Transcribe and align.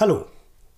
Hallo, 0.00 0.24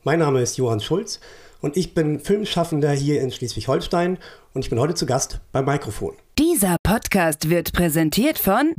mein 0.03 0.19
Name 0.19 0.41
ist 0.41 0.59
Johann 0.59 0.81
Schulz 0.81 1.21
und 1.61 1.77
ich 1.77 1.95
bin 1.95 2.19
Filmschaffender 2.19 2.91
hier 2.91 3.21
in 3.21 3.31
Schleswig-Holstein 3.31 4.19
und 4.53 4.65
ich 4.65 4.69
bin 4.69 4.81
heute 4.81 4.95
zu 4.95 5.07
Gast 5.07 5.39
beim 5.53 5.65
Mikrofon. 5.65 6.17
Dieser 6.41 6.75
Podcast 6.83 7.49
wird 7.49 7.73
präsentiert 7.73 8.37
von 8.37 8.73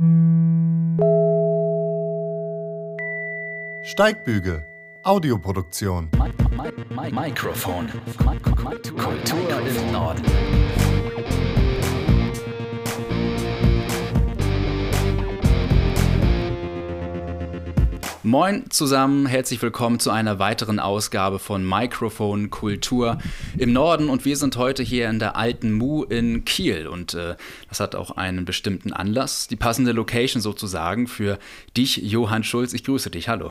Steigbügel, 3.84 4.62
Audioproduktion. 5.02 6.10
Mikrofon. 7.10 7.88
Kultur 8.98 9.60
im 9.66 9.92
Norden. 9.92 10.24
Moin 18.26 18.64
zusammen, 18.70 19.26
herzlich 19.26 19.60
willkommen 19.60 20.00
zu 20.00 20.10
einer 20.10 20.38
weiteren 20.38 20.78
Ausgabe 20.78 21.38
von 21.38 21.62
Mikrofon 21.62 22.48
Kultur 22.48 23.18
im 23.58 23.74
Norden 23.74 24.08
und 24.08 24.24
wir 24.24 24.38
sind 24.38 24.56
heute 24.56 24.82
hier 24.82 25.10
in 25.10 25.18
der 25.18 25.36
alten 25.36 25.72
Mu 25.72 26.04
in 26.04 26.46
Kiel 26.46 26.86
und 26.86 27.12
äh, 27.12 27.34
das 27.68 27.80
hat 27.80 27.94
auch 27.94 28.12
einen 28.12 28.46
bestimmten 28.46 28.94
Anlass, 28.94 29.46
die 29.46 29.56
passende 29.56 29.92
Location 29.92 30.40
sozusagen 30.40 31.06
für 31.06 31.38
dich, 31.76 31.98
Johann 31.98 32.44
Schulz. 32.44 32.72
Ich 32.72 32.84
grüße 32.84 33.10
dich, 33.10 33.28
hallo. 33.28 33.50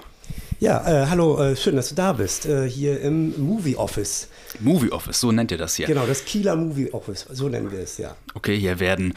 Ja, 0.59 1.03
äh, 1.03 1.05
hallo, 1.07 1.39
äh, 1.39 1.55
schön, 1.55 1.75
dass 1.75 1.89
du 1.89 1.95
da 1.95 2.13
bist, 2.13 2.47
äh, 2.47 2.67
hier 2.67 2.99
im 3.01 3.39
Movie 3.39 3.75
Office. 3.75 4.27
Movie 4.59 4.91
Office, 4.91 5.19
so 5.19 5.31
nennt 5.31 5.51
ihr 5.51 5.59
das 5.59 5.75
hier. 5.75 5.85
Genau, 5.85 6.07
das 6.07 6.25
Kieler 6.25 6.55
Movie 6.55 6.91
Office, 6.91 7.27
so 7.31 7.47
nennen 7.47 7.71
wir 7.71 7.81
es, 7.81 7.99
ja. 7.99 8.15
Okay, 8.33 8.57
hier 8.57 8.79
werden 8.79 9.13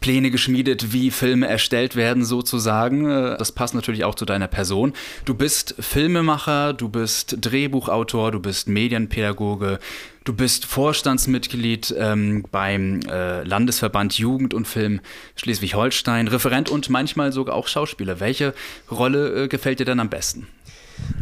Pläne 0.00 0.30
geschmiedet, 0.30 0.92
wie 0.92 1.10
Filme 1.10 1.46
erstellt 1.46 1.96
werden 1.96 2.24
sozusagen. 2.24 3.08
Äh, 3.08 3.36
das 3.38 3.52
passt 3.52 3.74
natürlich 3.74 4.04
auch 4.04 4.14
zu 4.14 4.24
deiner 4.24 4.48
Person. 4.48 4.92
Du 5.24 5.34
bist 5.34 5.74
Filmemacher, 5.78 6.72
du 6.72 6.88
bist 6.88 7.38
Drehbuchautor, 7.40 8.32
du 8.32 8.40
bist 8.40 8.68
Medienpädagoge, 8.68 9.78
du 10.24 10.32
bist 10.32 10.66
Vorstandsmitglied 10.66 11.94
ähm, 11.98 12.44
beim 12.50 13.00
äh, 13.08 13.42
Landesverband 13.42 14.18
Jugend 14.18 14.54
und 14.54 14.66
Film 14.66 15.00
Schleswig-Holstein, 15.36 16.28
Referent 16.28 16.70
und 16.70 16.90
manchmal 16.90 17.32
sogar 17.32 17.54
auch 17.54 17.68
Schauspieler. 17.68 18.20
Welche 18.20 18.54
Rolle 18.90 19.44
äh, 19.44 19.48
gefällt 19.48 19.80
dir 19.80 19.86
denn 19.86 20.00
am 20.00 20.10
besten? 20.10 20.46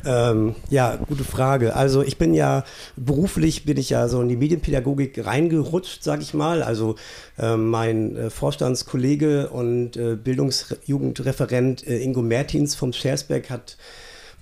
Ähm, 0.06 0.54
ja, 0.70 0.96
gute 0.96 1.24
Frage. 1.24 1.74
Also 1.74 2.02
ich 2.02 2.18
bin 2.18 2.34
ja 2.34 2.64
beruflich 2.96 3.64
bin 3.64 3.76
ich 3.78 3.90
ja 3.90 4.08
so 4.08 4.20
in 4.20 4.28
die 4.28 4.36
Medienpädagogik 4.36 5.24
reingerutscht, 5.24 6.02
sag 6.02 6.20
ich 6.20 6.34
mal. 6.34 6.62
Also 6.62 6.96
äh, 7.38 7.56
mein 7.56 8.16
äh, 8.16 8.30
Vorstandskollege 8.30 9.48
und 9.48 9.96
äh, 9.96 10.16
Bildungsjugendreferent 10.16 11.86
äh, 11.86 12.02
Ingo 12.02 12.22
Mertins 12.22 12.74
vom 12.74 12.92
Schersberg 12.92 13.50
hat 13.50 13.76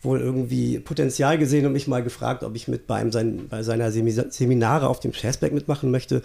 wohl 0.03 0.21
irgendwie 0.21 0.81
Potenzial 0.81 1.39
gesehen 1.39 1.65
und 1.65 1.73
mich 1.73 1.87
mal 1.87 2.03
gefragt, 2.03 2.43
ob 2.43 2.57
ich 2.57 2.67
mit 2.67 2.89
bei, 2.89 2.97
einem 2.97 3.13
sein, 3.13 3.47
bei 3.49 3.63
seiner 3.63 3.93
Seminare 3.93 4.89
auf 4.89 4.99
dem 4.99 5.13
Schersberg 5.13 5.53
mitmachen 5.53 5.93
möchte. 5.93 6.23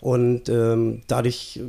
Und 0.00 0.48
ähm, 0.48 1.02
dadurch 1.08 1.60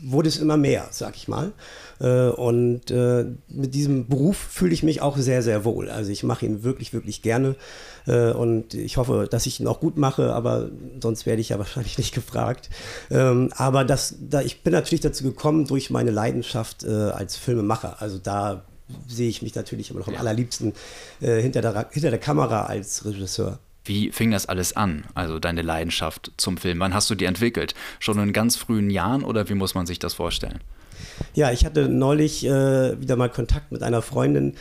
wurde 0.00 0.28
es 0.28 0.38
immer 0.38 0.56
mehr, 0.56 0.88
sag 0.90 1.16
ich 1.16 1.28
mal. 1.28 1.52
Äh, 2.00 2.28
und 2.28 2.90
äh, 2.90 3.24
mit 3.48 3.74
diesem 3.74 4.08
Beruf 4.08 4.36
fühle 4.36 4.74
ich 4.74 4.82
mich 4.82 5.00
auch 5.00 5.16
sehr, 5.16 5.42
sehr 5.42 5.64
wohl. 5.64 5.88
Also 5.90 6.10
ich 6.10 6.22
mache 6.22 6.44
ihn 6.44 6.62
wirklich, 6.62 6.92
wirklich 6.92 7.22
gerne. 7.22 7.56
Äh, 8.06 8.32
und 8.32 8.74
ich 8.74 8.98
hoffe, 8.98 9.26
dass 9.30 9.46
ich 9.46 9.60
ihn 9.60 9.66
auch 9.66 9.80
gut 9.80 9.96
mache, 9.96 10.32
aber 10.34 10.70
sonst 11.00 11.26
werde 11.26 11.40
ich 11.40 11.48
ja 11.50 11.58
wahrscheinlich 11.58 11.98
nicht 11.98 12.14
gefragt. 12.14 12.68
Ähm, 13.10 13.50
aber 13.56 13.84
das, 13.84 14.16
da, 14.20 14.42
ich 14.42 14.62
bin 14.62 14.72
natürlich 14.72 15.00
dazu 15.00 15.24
gekommen 15.24 15.66
durch 15.66 15.90
meine 15.90 16.10
Leidenschaft 16.10 16.86
als 16.86 17.36
Filmemacher. 17.36 18.00
Also 18.00 18.18
da 18.18 18.64
sehe 19.08 19.28
ich 19.28 19.42
mich 19.42 19.54
natürlich 19.54 19.90
immer 19.90 20.00
noch 20.00 20.08
am 20.08 20.16
allerliebsten 20.16 20.72
hinter, 21.20 21.60
der, 21.60 21.88
hinter 21.90 22.10
der 22.10 22.20
Kamera 22.20 22.66
als 22.66 23.04
Regisseur. 23.04 23.58
Wie 23.86 24.10
fing 24.10 24.30
das 24.30 24.46
alles 24.46 24.76
an, 24.76 25.04
also 25.14 25.38
deine 25.38 25.62
Leidenschaft 25.62 26.32
zum 26.36 26.58
Film? 26.58 26.80
Wann 26.80 26.94
hast 26.94 27.08
du 27.08 27.14
die 27.14 27.24
entwickelt? 27.24 27.74
Schon 28.00 28.18
in 28.18 28.32
ganz 28.32 28.56
frühen 28.56 28.90
Jahren 28.90 29.24
oder 29.24 29.48
wie 29.48 29.54
muss 29.54 29.74
man 29.74 29.86
sich 29.86 29.98
das 29.98 30.14
vorstellen? 30.14 30.60
Ja, 31.34 31.52
ich 31.52 31.64
hatte 31.64 31.88
neulich 31.88 32.44
äh, 32.44 33.00
wieder 33.00 33.16
mal 33.16 33.30
Kontakt 33.30 33.70
mit 33.72 33.82
einer 33.82 34.02
Freundin, 34.02 34.54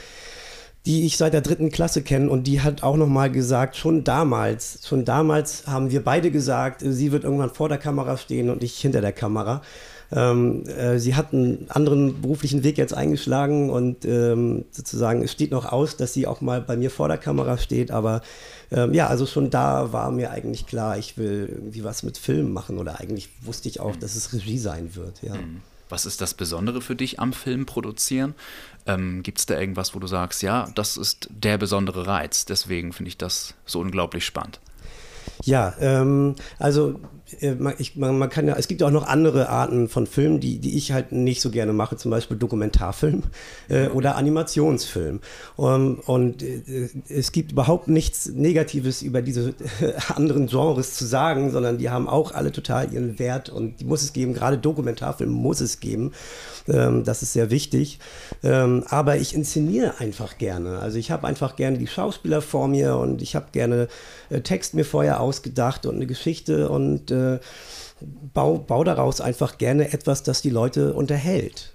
die 0.86 1.06
ich 1.06 1.18
seit 1.18 1.34
der 1.34 1.42
dritten 1.42 1.72
Klasse 1.72 2.04
kenne 2.04 2.30
und 2.30 2.46
die 2.46 2.62
hat 2.62 2.84
auch 2.84 2.98
noch 2.98 3.08
mal 3.08 3.32
gesagt, 3.32 3.76
schon 3.76 4.04
damals, 4.04 4.88
schon 4.88 5.04
damals 5.04 5.66
haben 5.66 5.90
wir 5.90 6.04
beide 6.04 6.30
gesagt, 6.30 6.84
sie 6.86 7.12
wird 7.12 7.24
irgendwann 7.24 7.50
vor 7.50 7.70
der 7.70 7.80
Kamera 7.80 8.18
stehen 8.18 8.50
und 8.50 8.64
ich 8.64 8.78
hinter 8.78 9.02
der 9.02 9.14
Kamera. 9.14 9.62
Ähm, 10.12 10.64
äh, 10.68 11.00
sie 11.00 11.16
hat 11.16 11.34
einen 11.34 11.66
anderen 11.70 12.22
beruflichen 12.22 12.64
Weg 12.64 12.78
jetzt 12.78 12.94
eingeschlagen 12.94 13.70
und 13.70 14.06
ähm, 14.06 14.66
sozusagen 14.72 15.24
es 15.24 15.32
steht 15.32 15.52
noch 15.52 15.66
aus, 15.66 15.98
dass 15.98 16.14
sie 16.14 16.28
auch 16.28 16.42
mal 16.42 16.62
bei 16.62 16.78
mir 16.78 16.92
vor 16.92 17.08
der 17.08 17.18
Kamera 17.18 17.58
steht, 17.58 17.92
aber 17.92 18.22
ähm, 18.72 18.94
ja, 18.94 19.08
also 19.08 19.26
schon 19.26 19.50
da 19.50 19.94
war 19.94 20.12
mir 20.12 20.32
eigentlich 20.32 20.68
klar, 20.68 20.98
ich 20.98 21.18
will 21.18 21.50
irgendwie 21.52 21.84
was 21.84 22.04
mit 22.04 22.18
Film 22.18 22.54
machen 22.54 22.78
oder 22.78 23.00
eigentlich 23.00 23.30
wusste 23.42 23.68
ich 23.68 23.80
auch, 23.80 23.96
mhm. 23.96 24.00
dass 24.00 24.16
es 24.16 24.34
Regie 24.34 24.60
sein 24.60 24.96
wird, 24.96 25.22
ja. 25.24 25.36
Mhm. 25.36 25.62
Was 25.88 26.08
ist 26.08 26.20
das 26.20 26.34
Besondere 26.34 26.82
für 26.82 26.96
dich 26.96 27.20
am 27.20 27.32
Film 27.32 27.68
produzieren? 27.68 28.34
Ähm, 28.88 29.22
Gibt 29.22 29.38
es 29.38 29.46
da 29.46 29.60
irgendwas, 29.60 29.94
wo 29.94 30.00
du 30.00 30.08
sagst, 30.08 30.42
ja, 30.42 30.68
das 30.74 30.98
ist 30.98 31.30
der 31.30 31.60
besondere 31.60 32.08
Reiz, 32.08 32.46
deswegen 32.46 32.92
finde 32.92 33.10
ich 33.10 33.18
das 33.18 33.54
so 33.66 33.80
unglaublich 33.82 34.26
spannend? 34.26 34.60
Ja, 35.46 35.74
ähm, 35.80 36.36
also 36.58 36.96
äh, 37.42 37.56
ich, 37.78 37.96
man, 37.96 38.18
man, 38.18 38.30
kann 38.30 38.48
ja, 38.48 38.56
es 38.56 38.68
gibt 38.68 38.82
ja 38.82 38.88
auch 38.88 38.92
noch 38.92 39.08
andere 39.08 39.50
Arten 39.50 39.90
von 39.90 40.08
Filmen, 40.08 40.40
die, 40.40 40.60
die 40.60 40.78
ich 40.78 40.92
halt 40.92 41.12
nicht 41.12 41.42
so 41.42 41.50
gerne 41.50 41.74
mache, 41.74 41.98
zum 41.98 42.12
Beispiel 42.12 42.38
Dokumentarfilm 42.38 43.24
äh, 43.70 43.88
oder 43.88 44.16
Animationsfilm. 44.16 45.20
Um, 45.56 46.00
und 46.06 46.44
äh, 46.44 46.90
es 47.10 47.32
gibt 47.32 47.52
überhaupt 47.52 47.88
nichts 47.88 48.28
Negatives 48.28 49.02
über 49.02 49.22
diese 49.22 49.50
äh, 49.82 49.94
anderen 50.16 50.48
Genres 50.48 50.96
zu 50.96 51.06
sagen, 51.06 51.52
sondern 51.52 51.78
die 51.78 51.90
haben 51.90 52.08
auch 52.08 52.34
alle 52.34 52.52
total 52.52 52.92
ihren 52.92 53.20
Wert 53.20 53.50
und 53.50 53.80
die 53.80 53.86
muss 53.86 54.04
es 54.04 54.14
geben. 54.14 54.34
Gerade 54.34 54.58
Dokumentarfilm 54.58 55.32
muss 55.32 55.62
es 55.62 55.80
geben. 55.80 56.12
Ähm, 56.68 57.04
das 57.04 57.22
ist 57.22 57.34
sehr 57.34 57.50
wichtig. 57.50 58.00
Ähm, 58.44 58.84
aber 58.90 59.18
ich 59.18 59.36
inszeniere 59.36 60.00
einfach 60.00 60.38
gerne. 60.38 60.80
Also 60.80 60.98
ich 60.98 61.12
habe 61.12 61.28
einfach 61.28 61.56
gerne 61.56 61.78
die 61.78 61.88
Schauspieler 61.88 62.42
vor 62.42 62.68
mir 62.68 62.98
und 62.98 63.22
ich 63.22 63.36
habe 63.36 63.48
gerne 63.52 63.88
äh, 64.30 64.42
Text 64.42 64.74
mir 64.74 64.86
vorher 64.86 65.20
ausgedacht 65.36 65.86
und 65.86 65.96
eine 65.96 66.06
Geschichte 66.08 66.70
und 66.70 67.12
äh, 67.12 67.40
bau, 68.34 68.58
bau 68.58 68.84
daraus 68.84 69.20
einfach 69.22 69.58
gerne 69.58 69.92
etwas, 69.94 70.24
das 70.24 70.42
die 70.42 70.50
Leute 70.50 70.94
unterhält. 70.94 71.74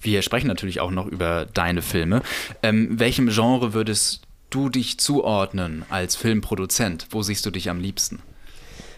Wir 0.00 0.22
sprechen 0.22 0.48
natürlich 0.48 0.80
auch 0.80 0.90
noch 0.90 1.06
über 1.06 1.46
deine 1.54 1.82
Filme. 1.82 2.22
Ähm, 2.64 2.98
welchem 2.98 3.28
Genre 3.28 3.74
würdest 3.74 4.22
du 4.50 4.68
dich 4.68 4.98
zuordnen 4.98 5.84
als 5.88 6.16
Filmproduzent? 6.16 7.06
Wo 7.10 7.22
siehst 7.22 7.46
du 7.46 7.50
dich 7.50 7.70
am 7.70 7.78
liebsten? 7.78 8.18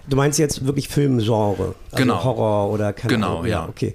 Du 0.09 0.17
meinst 0.17 0.39
jetzt 0.39 0.65
wirklich 0.65 0.89
Filmgenre? 0.89 1.75
Also 1.91 1.97
genau. 2.03 2.25
Horror 2.25 2.71
oder 2.73 2.95
keine 2.95 3.13
Genau, 3.15 3.33
Ahnung. 3.41 3.47
ja. 3.47 3.69
Okay. 3.69 3.95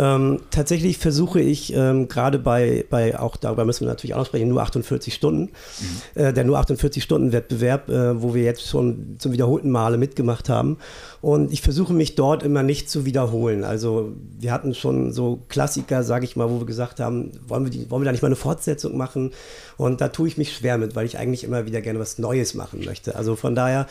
Ähm, 0.00 0.40
tatsächlich 0.50 0.96
versuche 0.96 1.42
ich 1.42 1.74
ähm, 1.74 2.08
gerade 2.08 2.38
bei, 2.38 2.86
bei, 2.88 3.18
auch 3.18 3.36
darüber 3.36 3.66
müssen 3.66 3.82
wir 3.82 3.88
natürlich 3.88 4.14
auch 4.14 4.20
noch 4.20 4.26
sprechen, 4.26 4.48
nur 4.48 4.62
48 4.62 5.12
Stunden, 5.12 5.42
mhm. 5.42 6.22
äh, 6.22 6.32
der 6.32 6.44
nur 6.44 6.58
48 6.58 7.02
Stunden 7.02 7.32
Wettbewerb, 7.32 7.90
äh, 7.90 8.22
wo 8.22 8.32
wir 8.32 8.42
jetzt 8.42 8.66
schon 8.66 9.16
zum 9.18 9.32
wiederholten 9.32 9.68
Male 9.68 9.98
mitgemacht 9.98 10.48
haben. 10.48 10.78
Und 11.20 11.52
ich 11.52 11.60
versuche 11.60 11.92
mich 11.92 12.14
dort 12.14 12.42
immer 12.42 12.62
nicht 12.62 12.88
zu 12.88 13.04
wiederholen. 13.04 13.62
Also 13.62 14.12
wir 14.38 14.52
hatten 14.52 14.74
schon 14.74 15.12
so 15.12 15.40
Klassiker, 15.48 16.02
sage 16.02 16.24
ich 16.24 16.34
mal, 16.34 16.48
wo 16.48 16.60
wir 16.60 16.66
gesagt 16.66 16.98
haben, 16.98 17.32
wollen 17.46 17.64
wir, 17.64 17.70
die, 17.70 17.90
wollen 17.90 18.00
wir 18.00 18.06
da 18.06 18.12
nicht 18.12 18.22
mal 18.22 18.28
eine 18.28 18.36
Fortsetzung 18.36 18.96
machen? 18.96 19.32
Und 19.76 20.00
da 20.00 20.08
tue 20.08 20.28
ich 20.28 20.38
mich 20.38 20.56
schwer 20.56 20.78
mit, 20.78 20.96
weil 20.96 21.04
ich 21.04 21.18
eigentlich 21.18 21.44
immer 21.44 21.66
wieder 21.66 21.82
gerne 21.82 21.98
was 21.98 22.16
Neues 22.16 22.54
machen 22.54 22.86
möchte. 22.86 23.16
Also 23.16 23.36
von 23.36 23.54
daher 23.54 23.86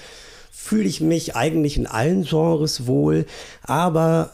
fühle 0.52 0.86
ich 0.86 1.02
mich 1.02 1.36
eigentlich 1.36 1.78
in 1.78 1.86
allen 1.86 2.24
Genres 2.24 2.88
wohl, 2.88 3.28
aber 3.62 4.32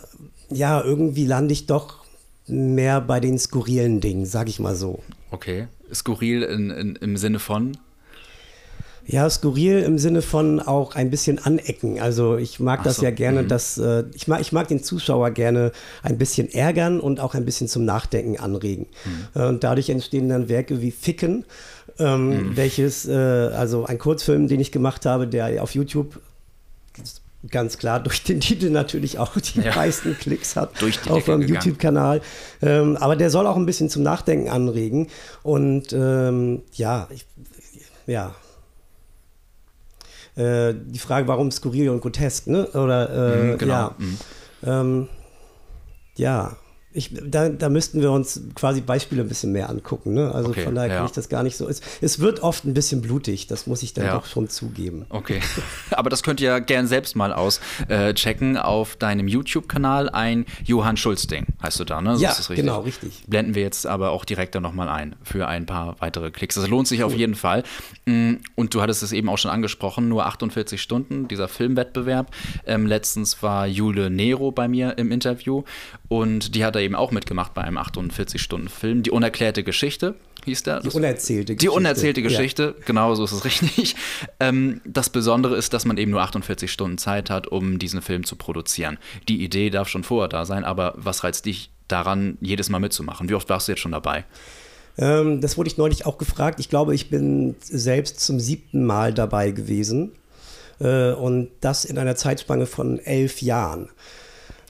ja, 0.49 0.83
irgendwie 0.83 1.25
lande 1.25 1.53
ich 1.53 1.65
doch 1.65 2.05
mehr 2.47 3.01
bei 3.01 3.19
den 3.19 3.39
skurrilen 3.39 4.01
Dingen, 4.01 4.25
sag 4.25 4.49
ich 4.49 4.59
mal 4.59 4.75
so. 4.75 4.99
Okay. 5.31 5.67
Skurril 5.93 6.43
in, 6.43 6.69
in, 6.69 6.95
im 6.95 7.17
Sinne 7.17 7.39
von? 7.39 7.77
Ja, 9.07 9.29
skurril 9.29 9.83
im 9.83 9.99
Sinne 9.99 10.23
von 10.23 10.59
auch 10.59 10.95
ein 10.95 11.11
bisschen 11.11 11.37
anecken. 11.37 11.99
Also 11.99 12.37
ich 12.37 12.59
mag 12.59 12.79
Ach 12.79 12.85
das 12.85 12.97
so. 12.97 13.03
ja 13.03 13.11
gerne, 13.11 13.43
mhm. 13.43 13.47
dass 13.47 13.77
äh, 13.77 14.03
ich 14.15 14.27
mag 14.27 14.41
ich 14.41 14.51
mag 14.51 14.67
den 14.67 14.81
Zuschauer 14.81 15.29
gerne 15.29 15.71
ein 16.01 16.17
bisschen 16.17 16.51
ärgern 16.51 16.99
und 16.99 17.19
auch 17.19 17.35
ein 17.35 17.45
bisschen 17.45 17.67
zum 17.67 17.85
Nachdenken 17.85 18.39
anregen. 18.39 18.87
Mhm. 19.05 19.41
Äh, 19.41 19.47
und 19.47 19.63
dadurch 19.63 19.89
entstehen 19.89 20.29
dann 20.29 20.49
Werke 20.49 20.81
wie 20.81 20.89
Ficken, 20.89 21.45
ähm, 21.99 22.29
mhm. 22.29 22.57
welches 22.57 23.07
äh, 23.07 23.13
also 23.13 23.85
ein 23.85 23.99
Kurzfilm, 23.99 24.47
den 24.47 24.59
ich 24.59 24.71
gemacht 24.71 25.05
habe, 25.05 25.27
der 25.27 25.61
auf 25.61 25.75
YouTube 25.75 26.19
ganz 27.49 27.77
klar 27.77 27.99
durch 27.99 28.23
den 28.23 28.39
Titel 28.39 28.69
natürlich 28.69 29.19
auch 29.19 29.35
die 29.37 29.61
ja. 29.61 29.75
meisten 29.75 30.17
Klicks 30.17 30.55
hat 30.55 30.71
auf 31.09 31.27
meinem 31.27 31.47
YouTube-Kanal. 31.47 32.21
Ähm, 32.61 32.97
aber 32.97 33.15
der 33.15 33.29
soll 33.29 33.47
auch 33.47 33.55
ein 33.55 33.65
bisschen 33.65 33.89
zum 33.89 34.03
Nachdenken 34.03 34.49
anregen. 34.49 35.07
Und 35.43 35.93
ähm, 35.93 36.63
ja, 36.73 37.07
ich, 37.11 37.25
ja. 38.07 38.35
Äh, 40.35 40.73
die 40.75 40.99
Frage, 40.99 41.27
warum 41.27 41.51
skurril 41.51 41.89
und 41.89 42.01
grotesk, 42.01 42.47
ne? 42.47 42.67
Oder 42.67 43.09
äh, 43.09 43.43
mhm, 43.43 43.57
genau. 43.57 43.73
ja. 43.73 43.95
Mhm. 43.97 44.17
Ähm, 44.63 45.07
ja, 46.17 46.57
Ich, 46.95 47.11
da, 47.13 47.49
da 47.49 47.69
müssten 47.69 48.01
wir 48.01 48.11
uns 48.11 48.41
quasi 48.55 48.81
Beispiele 48.81 49.21
ein 49.21 49.27
bisschen 49.27 49.51
mehr 49.51 49.69
angucken. 49.69 50.13
Ne? 50.13 50.31
Also 50.33 50.49
Okay, 50.49 50.63
von 50.63 50.75
daher 50.75 50.89
ja. 50.89 50.97
kann 50.97 51.05
ich 51.05 51.11
das 51.11 51.29
gar 51.29 51.43
nicht 51.43 51.57
so. 51.57 51.67
Es, 51.67 51.81
es 52.01 52.19
wird 52.19 52.39
oft 52.41 52.65
ein 52.65 52.73
bisschen 52.73 53.01
blutig, 53.01 53.47
das 53.47 53.67
muss 53.67 53.83
ich 53.83 53.93
dann 53.93 54.05
Ja. 54.05 54.13
doch 54.15 54.25
schon 54.25 54.47
zugeben. 54.49 55.05
Okay. 55.09 55.41
Aber 55.91 56.09
das 56.09 56.23
könnt 56.23 56.39
ihr 56.41 56.47
ja 56.49 56.59
gern 56.59 56.87
selbst 56.87 57.15
mal 57.15 57.33
auschecken 57.33 58.57
auf 58.57 58.95
deinem 58.95 59.27
YouTube-Kanal. 59.27 60.09
Ein 60.09 60.45
Johann 60.63 60.97
Schulz-Ding 60.97 61.45
heißt 61.61 61.79
du 61.79 61.83
da, 61.83 62.01
ne? 62.01 62.15
So 62.17 62.23
Ja, 62.23 62.29
richtig. 62.31 62.55
genau, 62.55 62.81
richtig. 62.81 63.23
Blenden 63.27 63.55
wir 63.55 63.61
jetzt 63.63 63.85
aber 63.85 64.11
auch 64.11 64.25
direkt 64.25 64.55
dann 64.55 64.63
nochmal 64.63 64.87
ein 64.89 65.15
für 65.23 65.47
ein 65.47 65.65
paar 65.65 65.95
weitere 65.99 66.31
Klicks. 66.31 66.55
Das 66.55 66.67
lohnt 66.67 66.87
sich 66.87 67.03
auf 67.03 67.13
jeden 67.13 67.35
Fall. 67.35 67.63
Mm, 68.05 68.35
Und 68.55 68.73
du 68.73 68.81
hattest 68.81 69.03
es 69.03 69.11
eben 69.11 69.29
auch 69.29 69.37
schon 69.37 69.51
angesprochen, 69.51 70.07
nur 70.09 70.25
48 70.25 70.81
Stunden, 70.81 71.27
dieser 71.27 71.47
Filmwettbewerb. 71.47 72.31
Ähm, 72.65 72.87
letztens 72.87 73.41
war 73.43 73.67
Jule 73.67 74.09
Nero 74.09 74.51
bei 74.51 74.67
mir 74.67 74.97
im 74.97 75.11
Interview 75.11 75.63
und 76.07 76.55
die 76.55 76.63
hat 76.63 76.75
da 76.75 76.79
eben 76.85 76.95
auch 76.95 77.11
mitgemacht 77.11 77.53
bei 77.53 77.61
einem 77.63 77.77
48-Stunden-Film. 77.77 79.03
Die 79.03 79.11
unerklärte 79.11 79.63
Geschichte 79.63 80.15
hieß 80.45 80.63
der. 80.63 80.79
Die 80.81 80.89
unerzählte 80.89 81.53
Die 81.53 81.55
Geschichte. 81.57 81.75
unerzählte 81.77 82.21
Ja. 82.21 82.27
Geschichte, 82.27 82.75
genau 82.85 83.13
so 83.15 83.23
ist 83.25 83.31
es 83.33 83.43
richtig. 83.45 83.95
Ähm, 84.39 84.81
das 84.85 85.09
Besondere 85.09 85.55
ist, 85.57 85.73
dass 85.73 85.85
man 85.85 85.97
eben 85.97 86.11
nur 86.11 86.21
48 86.21 86.71
Stunden 86.71 86.97
Zeit 86.97 87.29
hat, 87.29 87.47
um 87.47 87.79
diesen 87.79 88.01
Film 88.01 88.23
zu 88.23 88.35
produzieren. 88.35 88.97
Die 89.27 89.43
Idee 89.43 89.69
darf 89.69 89.89
schon 89.89 90.03
vorher 90.03 90.29
da 90.29 90.45
sein, 90.45 90.63
aber 90.63 90.93
was 90.97 91.23
reizt 91.23 91.45
dich 91.45 91.71
daran, 91.87 92.37
jedes 92.41 92.69
Mal 92.69 92.79
mitzumachen? 92.79 93.27
Wie 93.29 93.33
oft 93.35 93.49
warst 93.49 93.67
du 93.67 93.71
jetzt 93.73 93.81
schon 93.81 93.91
dabei? 93.91 94.23
Ähm, 94.97 95.41
das 95.41 95.57
wurde 95.57 95.67
ich 95.69 95.77
neulich 95.77 96.05
auch 96.05 96.17
gefragt. 96.17 96.59
Ich 96.59 96.69
glaube, 96.69 96.95
ich 96.95 97.09
bin 97.09 97.55
selbst 97.61 98.19
zum 98.21 98.39
siebten 98.39 98.85
Mal 98.85 99.13
dabei 99.13 99.51
gewesen. 99.51 100.11
Äh, 100.79 101.11
und 101.11 101.49
das 101.61 101.85
in 101.85 101.97
einer 101.97 102.15
Zeitspanne 102.15 102.65
von 102.65 102.99
elf 102.99 103.41
Jahren. 103.41 103.89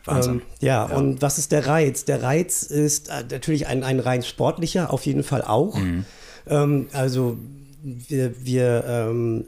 Wahnsinn. 0.05 0.33
Ähm, 0.33 0.41
ja, 0.59 0.83
und 0.83 1.21
was 1.21 1.37
ist 1.37 1.51
der 1.51 1.67
Reiz? 1.67 2.05
Der 2.05 2.23
Reiz 2.23 2.63
ist 2.63 3.09
äh, 3.09 3.23
natürlich 3.29 3.67
ein, 3.67 3.83
ein 3.83 3.99
rein 3.99 4.23
sportlicher, 4.23 4.91
auf 4.93 5.05
jeden 5.05 5.23
Fall 5.23 5.41
auch. 5.41 5.77
Ähm, 6.47 6.87
also 6.93 7.37
wir, 7.83 8.45
wir 8.45 8.83
ähm, 8.87 9.45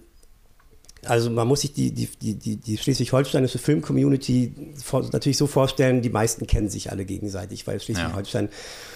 also 1.10 1.30
man 1.30 1.48
muss 1.48 1.62
sich 1.62 1.74
die, 1.74 1.92
die, 1.92 2.08
die, 2.22 2.58
die, 2.58 2.78
schleswig-holsteinische 2.78 3.58
Film-Community 3.58 4.54
natürlich 5.12 5.38
so 5.38 5.48
vorstellen, 5.48 6.02
die 6.02 6.10
meisten 6.10 6.48
kennen 6.48 6.70
sich 6.70 6.92
alle 6.92 7.06
gegenseitig, 7.06 7.66
weil 7.68 7.80
Schleswig-Holstein 7.80 8.50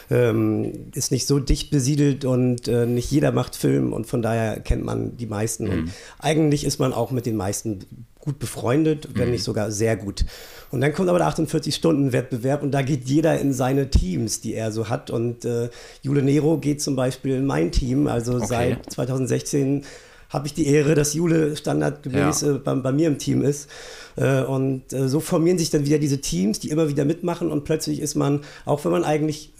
ähm, 0.10 0.92
ist 0.94 1.12
nicht 1.12 1.28
so 1.28 1.40
dicht 1.40 1.72
besiedelt 1.72 2.25
und 2.25 2.68
äh, 2.68 2.86
nicht 2.86 3.10
jeder 3.12 3.31
macht 3.31 3.56
Film 3.56 3.94
und 3.94 4.08
von 4.08 4.22
daher 4.22 4.60
kennt 4.60 4.84
man 4.84 5.18
die 5.18 5.25
meisten. 5.25 5.68
Und 5.69 5.92
eigentlich 6.19 6.63
ist 6.66 6.80
man 6.80 6.94
auch 6.94 7.12
mit 7.12 7.25
den 7.25 7.38
meisten 7.38 7.80
gut 8.19 8.38
befreundet, 8.40 9.10
wenn 9.16 9.31
nicht 9.31 9.44
sogar 9.44 9.72
sehr 9.72 9.96
gut. 9.98 10.25
Und 10.69 10.81
dann 10.81 10.94
kommt 10.94 11.10
aber 11.10 11.18
der 11.18 11.28
48-Stunden-Wettbewerb 11.28 12.62
und 12.62 12.72
da 12.72 12.81
geht 12.81 13.06
jeder 13.06 13.40
in 13.40 13.52
seine 13.52 13.90
Teams, 13.90 14.42
die 14.42 14.54
er 14.54 14.72
so 14.72 14.90
hat. 14.90 15.10
Und 15.10 15.44
äh, 15.44 15.69
Jule 16.02 16.22
Nero 16.22 16.58
geht 16.58 16.81
zum 16.81 16.96
Beispiel 16.96 17.36
in 17.36 17.46
mein 17.46 17.72
Team. 17.72 18.08
Also 18.08 18.36
Okay. 18.36 18.46
seit 18.48 18.92
2016 18.92 19.84
habe 20.31 20.48
ich 20.48 20.54
die 20.54 20.66
Ehre, 20.68 20.95
dass 20.95 21.13
Jule 21.13 21.56
standardgemäß 21.56 22.42
Ja. 22.42 22.56
äh, 22.56 22.57
bei, 22.57 22.74
bei 22.75 22.92
mir 22.92 23.07
im 23.07 23.18
Team 23.19 23.42
ist. 23.44 23.69
Äh, 24.18 24.42
und 24.42 24.92
äh, 24.92 25.07
so 25.07 25.19
formieren 25.22 25.57
sich 25.57 25.69
dann 25.69 25.86
wieder 25.86 26.00
diese 26.00 26.19
Teams, 26.19 26.60
die 26.60 26.69
immer 26.69 26.89
wieder 26.89 27.06
mitmachen 27.06 27.51
und 27.51 27.63
plötzlich 27.63 28.00
ist 28.01 28.16
man, 28.16 28.42
auch 28.66 28.83
wenn 28.83 28.92
man 28.92 29.04
eigentlich 29.06 29.51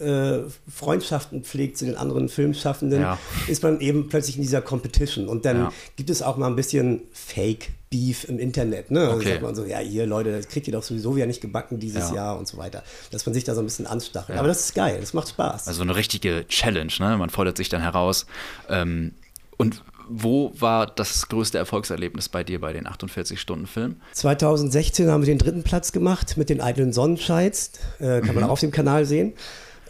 Freundschaften 0.70 1.42
pflegt 1.44 1.78
zu 1.78 1.84
den 1.84 1.96
anderen 1.96 2.28
Filmschaffenden, 2.28 3.00
Ja. 3.02 3.18
ist 3.46 3.62
man 3.62 3.80
eben 3.80 4.08
plötzlich 4.08 4.36
in 4.36 4.42
dieser 4.42 4.60
Competition. 4.62 5.28
Und 5.28 5.44
dann 5.44 5.56
Ja. 5.56 5.72
gibt 5.96 6.10
es 6.10 6.22
auch 6.22 6.36
mal 6.36 6.46
ein 6.48 6.56
bisschen 6.56 7.02
Fake. 7.12 7.70
Beef 7.92 8.24
im 8.24 8.38
Internet, 8.38 8.90
ne? 8.90 9.00
Also 9.00 9.16
Okay. 9.18 9.28
sagt 9.32 9.42
man 9.42 9.54
so, 9.54 9.66
ja, 9.66 9.76
hier 9.80 10.06
Leute, 10.06 10.32
das 10.34 10.48
kriegt 10.48 10.66
ihr 10.66 10.72
doch 10.72 10.82
sowieso 10.82 11.14
wieder 11.14 11.26
nicht 11.26 11.42
gebacken 11.42 11.78
dieses 11.78 12.08
Ja. 12.08 12.14
Jahr 12.14 12.38
und 12.38 12.48
so 12.48 12.56
weiter. 12.56 12.82
Dass 13.10 13.26
man 13.26 13.34
sich 13.34 13.44
da 13.44 13.54
so 13.54 13.60
ein 13.60 13.66
bisschen 13.66 13.86
anstachelt. 13.86 14.38
Aber 14.38 14.48
das 14.48 14.60
ist 14.60 14.74
geil, 14.74 14.96
das 14.98 15.12
macht 15.12 15.28
Spaß. 15.28 15.68
Also 15.68 15.82
eine 15.82 15.94
richtige 15.94 16.46
Challenge, 16.48 16.90
ne? 17.00 17.18
Man 17.18 17.28
fordert 17.28 17.58
sich 17.58 17.68
dann 17.68 17.82
heraus. 17.82 18.24
Ähm, 18.70 19.12
und 19.58 19.82
wo 20.08 20.52
war 20.58 20.86
das 20.86 21.28
größte 21.28 21.58
Erfolgserlebnis 21.58 22.28
bei 22.28 22.44
dir 22.44 22.60
bei 22.60 22.72
den 22.72 22.86
48-Stunden-Filmen? 22.86 24.00
2016 24.12 25.10
haben 25.10 25.22
wir 25.22 25.26
den 25.26 25.38
dritten 25.38 25.62
Platz 25.62 25.92
gemacht 25.92 26.36
mit 26.36 26.48
den 26.50 26.60
eitlen 26.60 26.92
Sonnenscheids. 26.92 27.72
Äh, 27.98 28.20
kann 28.20 28.34
man 28.34 28.44
auch 28.44 28.50
auf 28.50 28.60
dem 28.60 28.70
Kanal 28.70 29.04
sehen. 29.04 29.34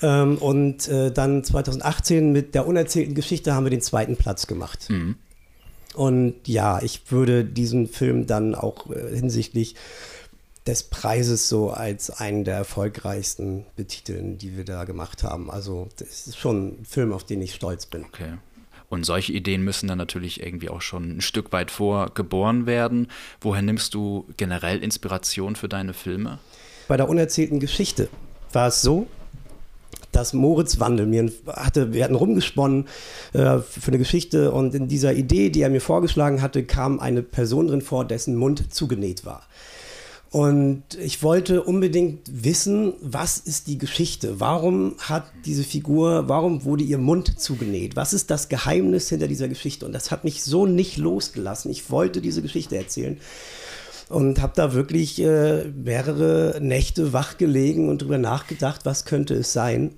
Ähm, 0.03 0.39
und 0.39 0.89
äh, 0.89 1.13
dann 1.13 1.45
2018 1.45 2.33
mit 2.33 2.55
der 2.55 2.67
unerzählten 2.67 3.15
Geschichte 3.15 3.55
haben 3.55 3.65
wir 3.65 3.71
den 3.71 3.81
zweiten 3.81 4.17
Platz 4.17 4.47
gemacht. 4.47 4.89
Und 5.95 6.35
ja, 6.47 6.83
ich 6.83 7.11
würde 7.11 7.45
diesen 7.45 7.87
Film 7.87 8.27
dann 8.27 8.55
auch 8.55 8.91
äh, 8.91 9.15
hinsichtlich 9.15 9.77
des 10.67 10.85
Preises 10.85 11.49
so 11.49 11.71
als 11.71 12.11
einen 12.11 12.45
der 12.45 12.57
erfolgreichsten 12.57 13.67
betiteln, 13.77 14.39
die 14.39 14.57
wir 14.57 14.65
da 14.65 14.85
gemacht 14.85 15.25
haben. 15.25 15.51
Also 15.51 15.89
das 15.99 16.27
ist 16.27 16.39
schon 16.39 16.81
ein 16.81 16.85
Film, 16.85 17.13
auf 17.13 17.25
den 17.25 17.43
ich 17.43 17.55
stolz 17.55 17.87
bin. 17.87 18.05
Okay. 18.05 18.35
Und 18.93 19.05
solche 19.05 19.33
Ideen 19.33 19.63
müssen 19.63 19.89
dann 19.89 19.97
natürlich 19.97 20.43
irgendwie 20.43 20.69
auch 20.69 20.83
schon 20.83 21.17
ein 21.17 21.21
Stück 21.23 21.51
weit 21.51 21.71
vor 21.71 22.11
geboren 22.13 22.67
werden. 22.67 23.09
Woher 23.41 23.63
nimmst 23.63 23.95
du 23.95 24.27
generell 24.37 24.83
Inspiration 24.83 25.57
für 25.57 25.67
deine 25.67 25.95
Filme? 25.95 26.41
Bei 26.89 26.99
der 26.99 27.09
unerzählten 27.09 27.59
Geschichte 27.59 28.11
war 28.53 28.69
es 28.69 28.83
so, 28.83 29.07
dass 30.13 30.35
Moritz 30.35 30.79
Wandel 30.79 31.07
mir 31.07 31.33
hatte, 31.47 31.95
wir 31.95 32.05
hatten 32.05 32.15
rumgesponnen 32.15 32.87
äh, 33.33 33.61
für 33.61 33.89
eine 33.89 33.97
Geschichte 33.97 34.53
und 34.53 34.75
in 34.75 34.89
dieser 34.89 35.15
Idee, 35.15 35.49
die 35.49 35.63
er 35.63 35.71
mir 35.71 35.81
vorgeschlagen 35.81 36.43
hatte, 36.43 36.63
kam 36.63 37.01
eine 37.01 37.23
Person 37.23 37.69
drin 37.69 37.81
vor, 37.81 38.05
dessen 38.05 38.37
Mund 38.37 38.75
zugenäht 38.75 39.25
war. 39.25 39.49
Und 40.33 40.95
ich 40.99 41.23
wollte 41.23 41.63
unbedingt 41.63 42.21
wissen, 42.33 42.95
was 43.03 43.37
ist 43.37 43.67
die 43.67 43.77
Geschichte? 43.77 44.41
Warum 44.41 44.97
hat 44.99 45.27
diese 45.45 45.63
Figur, 45.63 46.27
warum 46.27 46.65
wurde 46.65 46.85
ihr 46.85 46.97
Mund 46.97 47.39
zugenäht? 47.39 47.97
Was 47.97 48.15
ist 48.15 48.31
das 48.31 48.49
Geheimnis 48.49 49.11
hinter 49.11 49.29
dieser 49.29 49.49
Geschichte? 49.49 49.85
Und 49.85 49.93
das 49.93 50.11
hat 50.11 50.25
mich 50.25 50.43
so 50.43 50.65
nicht 50.65 50.97
losgelassen. 50.97 51.71
Ich 51.71 51.91
wollte 51.91 52.23
diese 52.23 52.41
Geschichte 52.41 52.79
erzählen 52.79 53.21
und 54.09 54.41
habe 54.41 54.55
da 54.57 54.73
wirklich 54.73 55.21
äh, 55.21 55.65
mehrere 55.65 56.59
Nächte 56.63 57.13
wach 57.13 57.37
gelegen 57.37 57.91
und 57.91 58.01
drüber 58.01 58.17
nachgedacht, 58.17 58.87
was 58.87 59.05
könnte 59.05 59.35
es 59.35 59.53
sein. 59.53 59.91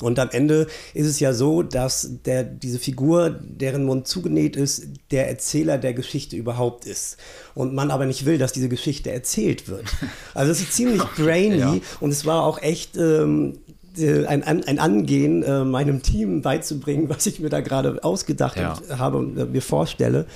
Und 0.00 0.18
am 0.18 0.28
Ende 0.30 0.66
ist 0.92 1.06
es 1.06 1.20
ja 1.20 1.32
so, 1.32 1.62
dass 1.62 2.10
der, 2.26 2.44
diese 2.44 2.78
Figur, 2.78 3.30
deren 3.42 3.84
Mund 3.84 4.06
zugenäht 4.06 4.54
ist, 4.54 4.88
der 5.10 5.28
Erzähler 5.28 5.78
der 5.78 5.94
Geschichte 5.94 6.36
überhaupt 6.36 6.84
ist. 6.84 7.16
Und 7.54 7.72
man 7.72 7.90
aber 7.90 8.04
nicht 8.04 8.26
will, 8.26 8.36
dass 8.36 8.52
diese 8.52 8.68
Geschichte 8.68 9.10
erzählt 9.10 9.68
wird. 9.68 9.86
Also 10.34 10.52
es 10.52 10.60
ist 10.60 10.74
ziemlich 10.74 11.02
brainy 11.16 11.56
Ja. 11.58 11.76
und 12.00 12.10
es 12.10 12.26
war 12.26 12.42
auch 12.42 12.60
echt 12.60 12.98
ähm, 12.98 13.58
äh, 13.68 13.72
ein, 13.98 14.42
ein, 14.42 14.64
ein 14.64 14.78
Angehen, 14.78 15.42
äh, 15.42 15.64
meinem 15.64 16.02
Team 16.02 16.42
beizubringen, 16.42 17.08
was 17.08 17.26
ich 17.26 17.40
mir 17.40 17.48
da 17.48 17.60
gerade 17.60 18.02
ausgedacht 18.04 18.56
Ja. 18.56 18.78
habe 18.98 19.18
und 19.18 19.36
äh, 19.38 19.44
mir 19.46 19.62
vorstelle. 19.62 20.26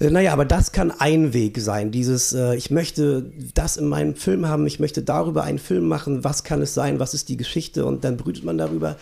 Äh, 0.00 0.10
naja, 0.10 0.32
aber 0.32 0.44
das 0.44 0.72
kann 0.72 0.90
ein 0.90 1.32
Weg 1.32 1.58
sein. 1.58 1.90
Dieses, 1.90 2.32
äh, 2.32 2.54
ich 2.56 2.70
möchte 2.70 3.30
das 3.54 3.76
in 3.76 3.86
meinem 3.88 4.14
Film 4.14 4.46
haben, 4.48 4.66
ich 4.66 4.80
möchte 4.80 5.02
darüber 5.02 5.44
einen 5.44 5.58
Film 5.58 5.88
machen, 5.88 6.24
was 6.24 6.44
kann 6.44 6.62
es 6.62 6.74
sein, 6.74 6.98
was 6.98 7.14
ist 7.14 7.28
die 7.28 7.36
Geschichte 7.36 7.84
und 7.84 8.04
dann 8.04 8.16
brütet 8.16 8.44
man 8.44 8.58
darüber. 8.58 8.96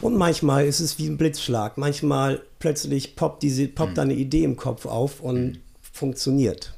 Und 0.00 0.16
manchmal 0.16 0.66
ist 0.66 0.80
es 0.80 0.98
wie 0.98 1.06
ein 1.06 1.16
Blitzschlag. 1.16 1.78
Manchmal 1.78 2.40
plötzlich 2.58 3.16
poppt, 3.16 3.42
diese, 3.42 3.66
poppt 3.66 3.96
da 3.96 4.02
eine 4.02 4.14
Idee 4.14 4.44
im 4.44 4.56
Kopf 4.56 4.84
auf 4.84 5.20
und 5.20 5.58
funktioniert. 5.80 6.74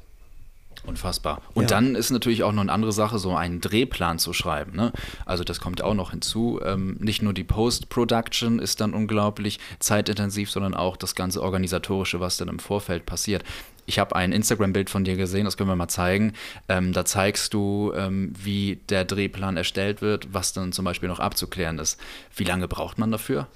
Unfassbar. 0.85 1.41
Und 1.53 1.63
Ja. 1.63 1.67
dann 1.69 1.95
ist 1.95 2.09
natürlich 2.09 2.43
auch 2.43 2.53
noch 2.53 2.61
eine 2.61 2.71
andere 2.71 2.93
Sache, 2.93 3.19
so 3.19 3.35
einen 3.35 3.59
Drehplan 3.61 4.17
zu 4.17 4.33
schreiben. 4.33 4.75
Ne? 4.75 4.93
Also 5.25 5.43
das 5.43 5.59
kommt 5.59 5.81
auch 5.81 5.93
noch 5.93 6.11
hinzu. 6.11 6.59
Ähm, 6.63 6.95
nicht 6.99 7.21
nur 7.21 7.33
die 7.33 7.43
Post-Production 7.43 8.59
ist 8.59 8.79
dann 8.81 8.93
unglaublich 8.93 9.59
zeitintensiv, 9.79 10.49
sondern 10.49 10.73
auch 10.73 10.95
das 10.97 11.15
ganze 11.15 11.41
Organisatorische, 11.43 12.19
was 12.19 12.37
dann 12.37 12.47
im 12.47 12.59
Vorfeld 12.59 13.05
passiert. 13.05 13.43
Ich 13.85 13.99
habe 13.99 14.15
ein 14.15 14.31
Instagram-Bild 14.31 14.89
von 14.89 15.03
dir 15.03 15.15
gesehen, 15.15 15.45
das 15.45 15.57
können 15.57 15.69
wir 15.69 15.75
mal 15.75 15.87
zeigen. 15.87 16.33
Ähm, 16.69 16.93
da 16.93 17.05
zeigst 17.05 17.53
du, 17.53 17.91
ähm, 17.95 18.33
wie 18.41 18.79
der 18.89 19.03
Drehplan 19.03 19.57
erstellt 19.57 20.01
wird, 20.01 20.33
was 20.33 20.53
dann 20.53 20.71
zum 20.71 20.85
Beispiel 20.85 21.09
noch 21.09 21.19
abzuklären 21.19 21.79
ist. 21.79 21.99
Wie 22.35 22.43
lange 22.43 22.67
braucht 22.67 22.99
man 22.99 23.11
dafür? 23.11 23.47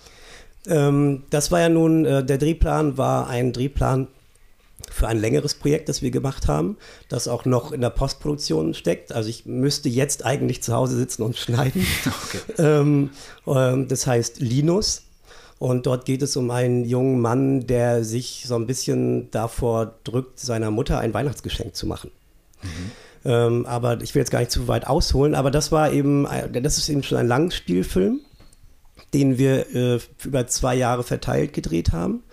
Ähm, 0.66 1.24
das 1.30 1.52
war 1.52 1.60
ja 1.60 1.70
nun, 1.70 2.06
äh, 2.06 2.26
der 2.26 2.38
Drehplan 2.38 2.98
war 2.98 3.28
ein 3.28 3.54
Drehplan 3.54 4.08
für 4.92 5.08
ein 5.08 5.20
längeres 5.20 5.54
Projekt, 5.56 5.90
das 5.90 6.02
wir 6.02 6.12
gemacht 6.12 6.48
haben, 6.48 6.78
das 7.10 7.28
auch 7.28 7.46
noch 7.46 7.72
in 7.72 7.82
der 7.82 7.90
Postproduktion 7.90 8.74
steckt. 8.74 9.12
Also 9.12 9.30
ich 9.30 9.46
müsste 9.46 9.90
jetzt 9.90 10.26
eigentlich 10.26 10.64
zu 10.64 10.74
Hause 10.74 10.98
sitzen 10.98 11.24
und 11.24 11.38
schneiden. 11.38 11.86
ähm, 12.58 13.12
ähm, 13.48 13.88
das 13.88 14.08
heißt 14.08 14.40
Linus. 14.40 15.04
Und 15.60 15.86
dort 15.86 16.06
geht 16.06 16.22
es 16.22 16.36
um 16.36 16.52
einen 16.52 16.84
jungen 16.84 17.22
Mann, 17.22 17.68
der 17.68 18.04
sich 18.04 18.44
so 18.46 18.56
ein 18.56 18.68
bisschen 18.68 19.32
davor 19.32 19.94
drückt, 20.04 20.40
seiner 20.40 20.72
Mutter 20.72 21.00
ein 21.00 21.14
Weihnachtsgeschenk 21.14 21.74
zu 21.74 21.88
machen. 21.88 22.12
Ähm, 23.26 23.66
aber 23.66 24.02
ich 24.02 24.14
will 24.14 24.22
jetzt 24.22 24.32
gar 24.32 24.40
nicht 24.40 24.52
zu 24.52 24.68
weit 24.68 24.88
ausholen, 24.88 25.36
aber 25.36 25.52
das 25.52 25.72
war 25.72 25.92
eben, 25.92 26.26
äh, 26.26 26.62
das 26.62 26.78
ist 26.78 26.90
eben 26.90 27.04
schon 27.04 27.18
ein 27.18 27.28
Langspielfilm, 27.28 28.20
den 29.14 29.38
wir 29.38 29.74
äh, 29.74 30.00
über 30.24 30.48
zwei 30.48 30.76
Jahre 30.76 31.04
verteilt 31.04 31.54
gedreht 31.54 31.92
haben. 31.94 32.24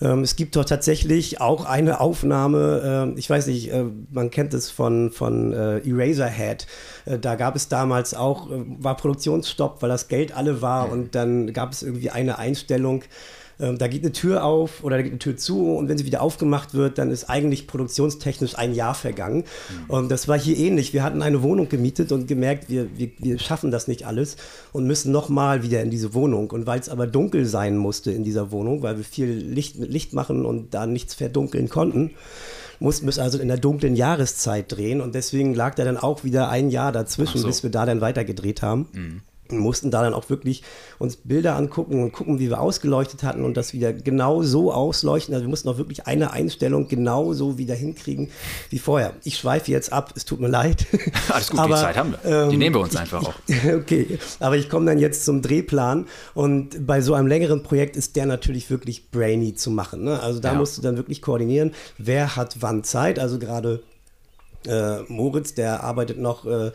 Ähm, 0.00 0.22
es 0.22 0.36
gibt 0.36 0.56
doch 0.56 0.64
tatsächlich 0.64 1.40
auch 1.40 1.64
eine 1.64 2.00
Aufnahme, 2.00 3.12
äh, 3.14 3.18
ich 3.18 3.30
weiß 3.30 3.46
nicht, 3.46 3.72
äh, 3.72 3.84
man 4.10 4.30
kennt 4.30 4.54
es 4.54 4.70
von, 4.70 5.10
von 5.10 5.52
äh, 5.52 5.78
Eraserhead. 5.78 6.66
Äh, 7.04 7.18
da 7.18 7.34
gab 7.36 7.56
es 7.56 7.68
damals 7.68 8.14
auch, 8.14 8.50
äh, 8.50 8.64
war 8.78 8.96
Produktionsstopp, 8.96 9.82
weil 9.82 9.88
das 9.88 10.08
Geld 10.08 10.36
alle 10.36 10.62
war 10.62 10.90
und 10.90 11.14
dann 11.14 11.52
gab 11.52 11.72
es 11.72 11.82
irgendwie 11.82 12.10
eine 12.10 12.38
Einstellung, 12.38 13.04
ähm, 13.60 13.78
da 13.78 13.88
geht 13.88 14.02
eine 14.02 14.12
Tür 14.12 14.44
auf 14.44 14.82
oder 14.82 14.96
da 14.96 15.02
geht 15.02 15.12
eine 15.12 15.18
Tür 15.18 15.36
zu 15.36 15.76
und 15.76 15.88
wenn 15.88 15.98
sie 15.98 16.06
wieder 16.06 16.22
aufgemacht 16.22 16.74
wird, 16.74 16.98
dann 16.98 17.10
ist 17.10 17.24
eigentlich 17.24 17.66
produktionstechnisch 17.66 18.56
ein 18.56 18.74
Jahr 18.74 18.94
vergangen. 18.94 19.44
Mhm. 19.86 19.90
Und 19.90 20.10
das 20.10 20.28
war 20.28 20.38
hier 20.38 20.56
ähnlich. 20.56 20.92
Wir 20.92 21.02
hatten 21.02 21.22
eine 21.22 21.42
Wohnung 21.42 21.68
gemietet 21.68 22.12
und 22.12 22.26
gemerkt, 22.26 22.68
wir, 22.68 22.96
wir, 22.96 23.10
wir 23.18 23.38
schaffen 23.38 23.70
das 23.70 23.88
nicht 23.88 24.06
alles 24.06 24.36
und 24.72 24.86
müssen 24.86 25.12
nochmal 25.12 25.62
wieder 25.62 25.82
in 25.82 25.90
diese 25.90 26.14
Wohnung. 26.14 26.50
Und 26.50 26.66
weil 26.66 26.80
es 26.80 26.88
aber 26.88 27.06
dunkel 27.06 27.46
sein 27.46 27.76
musste 27.76 28.10
in 28.10 28.24
dieser 28.24 28.50
Wohnung, 28.50 28.82
weil 28.82 28.96
wir 28.96 29.04
viel 29.04 29.30
Licht 29.30 29.78
mit 29.78 29.92
Licht 29.92 30.12
machen 30.12 30.44
und 30.44 30.74
da 30.74 30.86
nichts 30.86 31.14
verdunkeln 31.14 31.68
konnten, 31.68 32.12
mussten 32.80 33.06
wir 33.06 33.10
es 33.10 33.18
also 33.18 33.38
in 33.38 33.48
der 33.48 33.56
dunklen 33.56 33.94
Jahreszeit 33.94 34.72
drehen 34.72 35.00
und 35.00 35.14
deswegen 35.14 35.54
lag 35.54 35.74
da 35.76 35.84
dann 35.84 35.96
auch 35.96 36.24
wieder 36.24 36.48
ein 36.48 36.70
Jahr 36.70 36.90
dazwischen, 36.90 37.40
so. 37.40 37.46
bis 37.46 37.62
wir 37.62 37.70
da 37.70 37.86
dann 37.86 38.00
weitergedreht 38.00 38.62
haben. 38.62 38.88
Mhm 38.92 39.22
mussten 39.50 39.90
da 39.90 40.02
dann 40.02 40.14
auch 40.14 40.30
wirklich 40.30 40.62
uns 40.98 41.16
Bilder 41.16 41.56
angucken 41.56 42.02
und 42.02 42.12
gucken, 42.12 42.38
wie 42.38 42.48
wir 42.48 42.60
ausgeleuchtet 42.60 43.22
hatten 43.22 43.44
und 43.44 43.56
das 43.56 43.74
wieder 43.74 43.92
genau 43.92 44.42
so 44.42 44.72
ausleuchten. 44.72 45.34
Also 45.34 45.44
wir 45.44 45.50
mussten 45.50 45.68
auch 45.68 45.76
wirklich 45.76 46.06
eine 46.06 46.32
Einstellung 46.32 46.88
genau 46.88 47.34
so 47.34 47.58
wieder 47.58 47.74
hinkriegen 47.74 48.30
wie 48.70 48.78
vorher. 48.78 49.12
Ich 49.22 49.36
schweife 49.38 49.70
jetzt 49.70 49.92
ab, 49.92 50.14
es 50.16 50.24
tut 50.24 50.40
mir 50.40 50.48
leid. 50.48 50.86
Alles 51.28 51.50
gut, 51.50 51.60
aber, 51.60 51.74
die 51.74 51.80
Zeit 51.82 51.96
haben 51.96 52.12
wir. 52.12 52.48
Die 52.48 52.54
ähm, 52.54 52.58
nehmen 52.58 52.76
wir 52.76 52.80
uns 52.80 52.96
einfach 52.96 53.22
auch. 53.22 53.34
okay, 53.76 54.18
aber 54.40 54.56
ich 54.56 54.70
komme 54.70 54.86
dann 54.86 54.98
jetzt 54.98 55.24
zum 55.24 55.42
Drehplan 55.42 56.06
und 56.32 56.86
bei 56.86 57.00
so 57.00 57.14
einem 57.14 57.26
längeren 57.26 57.62
Projekt 57.62 57.96
ist 57.96 58.16
der 58.16 58.26
natürlich 58.26 58.70
wirklich 58.70 59.10
brainy 59.10 59.54
zu 59.54 59.70
machen. 59.70 60.04
Ne? 60.04 60.20
Also 60.20 60.40
da 60.40 60.52
ja. 60.52 60.58
musst 60.58 60.78
du 60.78 60.82
dann 60.82 60.96
wirklich 60.96 61.20
koordinieren, 61.20 61.72
wer 61.98 62.36
hat 62.36 62.56
wann 62.60 62.82
Zeit. 62.82 63.18
Also 63.18 63.38
gerade 63.38 63.82
äh, 64.66 65.02
Moritz, 65.08 65.54
der 65.54 65.82
arbeitet 65.84 66.18
noch 66.18 66.46
äh, 66.46 66.72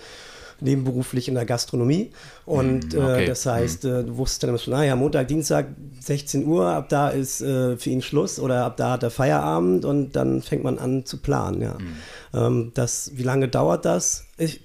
nebenberuflich 0.61 1.27
in 1.27 1.35
der 1.35 1.45
Gastronomie. 1.45 2.11
Und 2.45 2.93
mm, 2.93 2.97
okay. 2.97 3.23
äh, 3.23 3.27
das 3.27 3.45
heißt, 3.45 3.85
äh, 3.85 4.03
du 4.03 4.17
wusstest 4.17 4.43
dann 4.43 4.49
immer 4.49 4.59
schon, 4.59 4.73
naja, 4.73 4.95
Montag, 4.95 5.27
Dienstag, 5.27 5.67
16 6.01 6.45
Uhr, 6.45 6.67
ab 6.67 6.89
da 6.89 7.09
ist 7.09 7.41
äh, 7.41 7.77
für 7.77 7.89
ihn 7.89 8.01
Schluss 8.01 8.39
oder 8.39 8.65
ab 8.65 8.77
da 8.77 8.91
hat 8.91 9.03
er 9.03 9.11
Feierabend 9.11 9.85
und 9.85 10.13
dann 10.15 10.41
fängt 10.41 10.63
man 10.63 10.79
an 10.79 11.05
zu 11.05 11.17
planen. 11.17 11.61
Ja. 11.61 11.73
Mm. 11.73 11.97
Ähm, 12.33 12.71
das, 12.73 13.11
wie 13.15 13.23
lange 13.23 13.47
dauert 13.47 13.85
das? 13.85 14.25
Ich, 14.37 14.61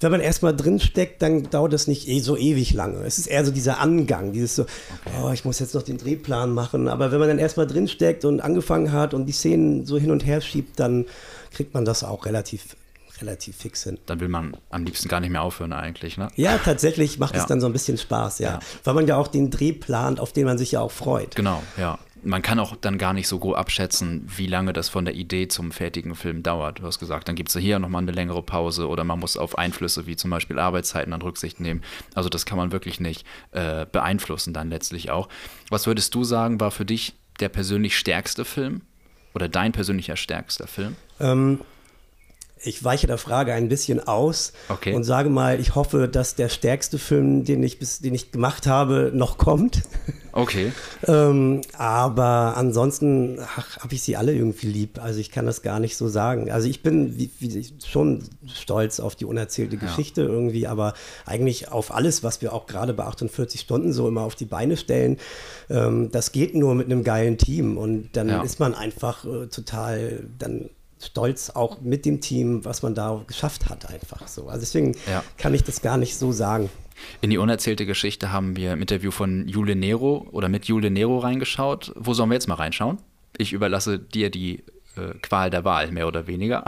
wenn 0.00 0.10
man 0.10 0.20
erstmal 0.20 0.54
drinsteckt, 0.54 1.22
dann 1.22 1.48
dauert 1.50 1.72
das 1.72 1.86
nicht 1.86 2.08
eh 2.08 2.20
so 2.20 2.36
ewig 2.36 2.74
lange. 2.74 3.04
Es 3.04 3.18
ist 3.18 3.26
eher 3.26 3.44
so 3.44 3.50
dieser 3.50 3.80
Angang, 3.80 4.32
dieses 4.32 4.54
so, 4.54 4.62
okay. 4.62 5.16
oh, 5.22 5.30
ich 5.32 5.46
muss 5.46 5.60
jetzt 5.60 5.74
noch 5.74 5.82
den 5.82 5.96
Drehplan 5.96 6.52
machen. 6.52 6.88
Aber 6.88 7.10
wenn 7.10 7.18
man 7.18 7.28
dann 7.28 7.38
erstmal 7.38 7.66
drinsteckt 7.66 8.24
und 8.26 8.40
angefangen 8.40 8.92
hat 8.92 9.14
und 9.14 9.24
die 9.24 9.32
Szenen 9.32 9.86
so 9.86 9.96
hin 9.96 10.10
und 10.10 10.26
her 10.26 10.42
schiebt, 10.42 10.78
dann 10.78 11.06
kriegt 11.52 11.72
man 11.72 11.86
das 11.86 12.04
auch 12.04 12.26
relativ 12.26 12.76
relativ 13.20 13.56
fix 13.56 13.82
sind. 13.82 14.00
Dann 14.06 14.20
will 14.20 14.28
man 14.28 14.56
am 14.70 14.84
liebsten 14.84 15.08
gar 15.08 15.20
nicht 15.20 15.30
mehr 15.30 15.42
aufhören 15.42 15.72
eigentlich, 15.72 16.16
ne? 16.16 16.28
Ja, 16.36 16.58
tatsächlich 16.58 17.18
macht 17.18 17.34
ja. 17.34 17.42
es 17.42 17.46
dann 17.46 17.60
so 17.60 17.66
ein 17.66 17.72
bisschen 17.72 17.98
Spaß, 17.98 18.38
ja. 18.40 18.52
ja. 18.52 18.58
Weil 18.84 18.94
man 18.94 19.06
ja 19.06 19.16
auch 19.16 19.28
den 19.28 19.50
Dreh 19.50 19.72
plant, 19.72 20.20
auf 20.20 20.32
den 20.32 20.44
man 20.44 20.58
sich 20.58 20.72
ja 20.72 20.80
auch 20.80 20.92
freut. 20.92 21.34
Genau, 21.34 21.62
ja. 21.76 21.98
Man 22.26 22.40
kann 22.40 22.58
auch 22.58 22.74
dann 22.76 22.96
gar 22.96 23.12
nicht 23.12 23.28
so 23.28 23.38
grob 23.38 23.58
abschätzen, 23.58 24.26
wie 24.34 24.46
lange 24.46 24.72
das 24.72 24.88
von 24.88 25.04
der 25.04 25.14
Idee 25.14 25.46
zum 25.46 25.72
fertigen 25.72 26.14
Film 26.14 26.42
dauert. 26.42 26.78
Du 26.78 26.84
hast 26.84 26.98
gesagt, 26.98 27.28
dann 27.28 27.34
gibt 27.34 27.50
es 27.50 27.56
hier 27.56 27.78
nochmal 27.78 28.00
eine 28.00 28.12
längere 28.12 28.42
Pause 28.42 28.88
oder 28.88 29.04
man 29.04 29.20
muss 29.20 29.36
auf 29.36 29.58
Einflüsse 29.58 30.06
wie 30.06 30.16
zum 30.16 30.30
Beispiel 30.30 30.58
Arbeitszeiten 30.58 31.10
dann 31.10 31.20
Rücksicht 31.20 31.60
nehmen. 31.60 31.82
Also 32.14 32.30
das 32.30 32.46
kann 32.46 32.56
man 32.56 32.72
wirklich 32.72 32.98
nicht 32.98 33.26
äh, 33.50 33.84
beeinflussen 33.84 34.54
dann 34.54 34.70
letztlich 34.70 35.10
auch. 35.10 35.28
Was 35.68 35.86
würdest 35.86 36.14
du 36.14 36.24
sagen, 36.24 36.60
war 36.60 36.70
für 36.70 36.86
dich 36.86 37.14
der 37.40 37.50
persönlich 37.50 37.98
stärkste 37.98 38.46
Film 38.46 38.80
oder 39.34 39.46
dein 39.46 39.72
persönlicher 39.72 40.16
stärkster 40.16 40.66
Film? 40.66 40.96
Ähm, 41.20 41.60
ich 42.64 42.82
weiche 42.82 43.06
der 43.06 43.18
Frage 43.18 43.52
ein 43.52 43.68
bisschen 43.68 44.00
aus 44.00 44.52
okay. 44.68 44.94
und 44.94 45.04
sage 45.04 45.28
mal, 45.28 45.60
ich 45.60 45.74
hoffe, 45.74 46.08
dass 46.08 46.34
der 46.34 46.48
stärkste 46.48 46.98
Film, 46.98 47.44
den 47.44 47.62
ich, 47.62 47.78
bis, 47.78 47.98
den 47.98 48.14
ich 48.14 48.32
gemacht 48.32 48.66
habe, 48.66 49.12
noch 49.14 49.38
kommt. 49.38 49.82
Okay. 50.32 50.72
ähm, 51.06 51.60
aber 51.76 52.56
ansonsten 52.56 53.38
habe 53.46 53.94
ich 53.94 54.02
sie 54.02 54.16
alle 54.16 54.34
irgendwie 54.34 54.66
lieb. 54.66 54.98
Also 55.00 55.20
ich 55.20 55.30
kann 55.30 55.46
das 55.46 55.62
gar 55.62 55.78
nicht 55.78 55.96
so 55.96 56.08
sagen. 56.08 56.50
Also 56.50 56.68
ich 56.68 56.82
bin 56.82 57.18
wie, 57.18 57.30
wie, 57.38 57.66
schon 57.86 58.24
stolz 58.46 58.98
auf 58.98 59.14
die 59.14 59.26
unerzählte 59.26 59.76
Geschichte 59.76 60.22
ja. 60.22 60.28
irgendwie, 60.28 60.66
aber 60.66 60.94
eigentlich 61.26 61.70
auf 61.70 61.94
alles, 61.94 62.22
was 62.22 62.42
wir 62.42 62.52
auch 62.52 62.66
gerade 62.66 62.94
bei 62.94 63.04
48 63.04 63.60
Stunden 63.60 63.92
so 63.92 64.08
immer 64.08 64.22
auf 64.22 64.34
die 64.34 64.46
Beine 64.46 64.76
stellen. 64.76 65.18
Ähm, 65.70 66.10
das 66.10 66.32
geht 66.32 66.54
nur 66.54 66.74
mit 66.74 66.86
einem 66.86 67.04
geilen 67.04 67.38
Team 67.38 67.76
und 67.76 68.10
dann 68.14 68.28
ja. 68.28 68.42
ist 68.42 68.58
man 68.58 68.74
einfach 68.74 69.24
äh, 69.24 69.46
total 69.46 70.24
dann 70.38 70.70
stolz 71.06 71.50
auch 71.50 71.80
mit 71.80 72.04
dem 72.04 72.20
Team, 72.20 72.64
was 72.64 72.82
man 72.82 72.94
da 72.94 73.22
geschafft 73.26 73.68
hat, 73.68 73.90
einfach 73.90 74.26
so. 74.28 74.48
Also 74.48 74.60
deswegen 74.60 74.96
ja. 75.08 75.22
kann 75.36 75.54
ich 75.54 75.64
das 75.64 75.82
gar 75.82 75.96
nicht 75.96 76.16
so 76.16 76.32
sagen. 76.32 76.70
In 77.20 77.30
die 77.30 77.38
unerzählte 77.38 77.86
Geschichte 77.86 78.32
haben 78.32 78.56
wir 78.56 78.72
im 78.72 78.80
Interview 78.80 79.10
von 79.10 79.48
Jule 79.48 79.74
Nero 79.74 80.26
oder 80.30 80.48
mit 80.48 80.66
Jule 80.66 80.90
Nero 80.90 81.18
reingeschaut. 81.18 81.92
Wo 81.96 82.14
sollen 82.14 82.30
wir 82.30 82.34
jetzt 82.34 82.48
mal 82.48 82.54
reinschauen? 82.54 82.98
Ich 83.36 83.52
überlasse 83.52 83.98
dir 83.98 84.30
die 84.30 84.62
äh, 84.96 85.14
Qual 85.22 85.50
der 85.50 85.64
Wahl, 85.64 85.90
mehr 85.90 86.06
oder 86.06 86.26
weniger. 86.26 86.64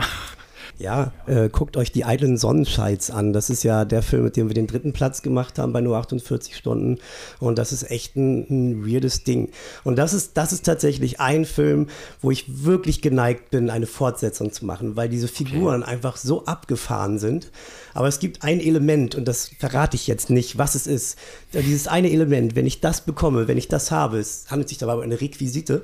Ja, 0.79 1.11
äh, 1.25 1.49
guckt 1.49 1.75
euch 1.75 1.91
die 1.91 2.05
eitlen 2.05 2.37
Sonnenscheids 2.37 3.09
an. 3.09 3.33
Das 3.33 3.49
ist 3.49 3.63
ja 3.63 3.83
der 3.83 4.03
Film, 4.03 4.25
mit 4.25 4.37
dem 4.37 4.47
wir 4.47 4.53
den 4.53 4.67
dritten 4.67 4.93
Platz 4.93 5.23
gemacht 5.23 5.57
haben 5.57 5.73
bei 5.73 5.81
nur 5.81 5.97
48 5.97 6.55
Stunden. 6.55 6.99
Und 7.39 7.57
das 7.57 7.71
ist 7.71 7.89
echt 7.89 8.15
ein, 8.15 8.45
ein 8.49 8.85
weirdes 8.85 9.23
Ding. 9.23 9.49
Und 9.83 9.95
das 9.95 10.13
ist, 10.13 10.37
das 10.37 10.53
ist 10.53 10.65
tatsächlich 10.65 11.19
ein 11.19 11.45
Film, 11.45 11.87
wo 12.21 12.29
ich 12.29 12.63
wirklich 12.63 13.01
geneigt 13.01 13.49
bin, 13.49 13.71
eine 13.71 13.87
Fortsetzung 13.87 14.51
zu 14.51 14.65
machen, 14.65 14.95
weil 14.95 15.09
diese 15.09 15.27
Figuren 15.27 15.81
okay. 15.81 15.91
einfach 15.93 16.15
so 16.15 16.45
abgefahren 16.45 17.17
sind. 17.17 17.51
Aber 17.95 18.07
es 18.07 18.19
gibt 18.19 18.43
ein 18.43 18.59
Element, 18.59 19.15
und 19.15 19.27
das 19.27 19.49
verrate 19.57 19.95
ich 19.95 20.05
jetzt 20.05 20.29
nicht, 20.29 20.59
was 20.59 20.75
es 20.75 20.85
ist. 20.85 21.17
Dieses 21.53 21.87
eine 21.87 22.11
Element, 22.11 22.55
wenn 22.55 22.67
ich 22.67 22.81
das 22.81 23.01
bekomme, 23.01 23.47
wenn 23.47 23.57
ich 23.57 23.67
das 23.67 23.89
habe, 23.89 24.19
es 24.19 24.45
handelt 24.51 24.69
sich 24.69 24.77
dabei 24.77 24.93
um 24.93 25.01
eine 25.01 25.19
Requisite 25.19 25.81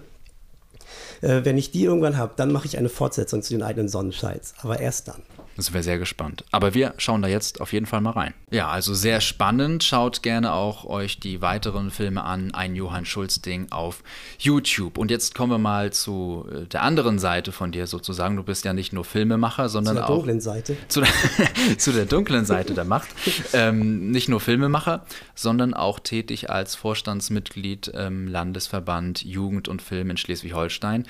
äh, 1.23 1.45
wenn 1.45 1.57
ich 1.57 1.71
die 1.71 1.83
irgendwann 1.83 2.17
habe, 2.17 2.33
dann 2.35 2.51
mache 2.51 2.67
ich 2.67 2.77
eine 2.77 2.89
Fortsetzung 2.89 3.41
zu 3.41 3.53
den 3.53 3.63
eigenen 3.63 3.87
Sonnenscheids. 3.87 4.53
Aber 4.61 4.79
erst 4.79 5.07
dann. 5.07 5.21
Das 5.55 5.71
wäre 5.71 5.83
sehr 5.83 5.99
gespannt. 5.99 6.43
Aber 6.51 6.73
wir 6.73 6.95
schauen 6.97 7.21
da 7.21 7.27
jetzt 7.27 7.61
auf 7.61 7.73
jeden 7.73 7.85
Fall 7.85 8.01
mal 8.01 8.11
rein. 8.11 8.33
Ja, 8.49 8.69
also 8.69 8.93
sehr 8.93 9.21
spannend. 9.21 9.83
Schaut 9.83 10.23
gerne 10.23 10.53
auch 10.53 10.85
euch 10.85 11.19
die 11.19 11.41
weiteren 11.41 11.91
Filme 11.91 12.23
an. 12.23 12.53
Ein 12.53 12.75
Johann 12.75 13.05
Schulz-Ding 13.05 13.71
auf 13.71 14.03
YouTube. 14.39 14.97
Und 14.97 15.11
jetzt 15.11 15.35
kommen 15.35 15.51
wir 15.51 15.57
mal 15.59 15.93
zu 15.93 16.47
äh, 16.51 16.65
der 16.65 16.81
anderen 16.81 17.19
Seite 17.19 17.51
von 17.51 17.71
dir 17.71 17.85
sozusagen. 17.85 18.35
Du 18.35 18.43
bist 18.43 18.65
ja 18.65 18.73
nicht 18.73 18.93
nur 18.93 19.05
Filmemacher, 19.05 19.69
sondern 19.69 19.99
auch. 19.99 20.07
Zu 20.07 20.07
der 20.07 20.15
dunklen 20.15 20.41
Seite. 20.41 20.77
Zu 20.87 21.01
der, 21.01 21.77
zu 21.77 21.91
der 21.91 22.05
dunklen 22.05 22.45
Seite 22.45 22.73
der 22.73 22.85
Macht. 22.85 23.09
Ähm, 23.55 24.09
nicht 24.09 24.29
nur 24.29 24.39
Filmemacher, 24.39 25.05
sondern 25.35 25.73
auch 25.73 25.99
tätig 25.99 26.49
als 26.49 26.75
Vorstandsmitglied 26.75 27.89
im 27.89 28.27
Landesverband 28.27 29.23
Jugend 29.23 29.67
und 29.67 29.81
Film 29.81 30.09
in 30.09 30.17
Schleswig-Holstein. 30.17 31.05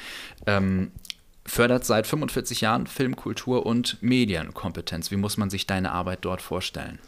Ähm, 0.46 0.92
fördert 1.46 1.86
seit 1.86 2.08
45 2.08 2.62
Jahren 2.62 2.88
Filmkultur 2.88 3.66
und 3.66 4.02
Medienkompetenz. 4.02 5.12
Wie 5.12 5.18
muss 5.18 5.38
man 5.38 5.50
sich 5.50 5.68
deine 5.68 5.92
Arbeit 5.92 6.20
dort 6.22 6.42
vorstellen? 6.42 7.00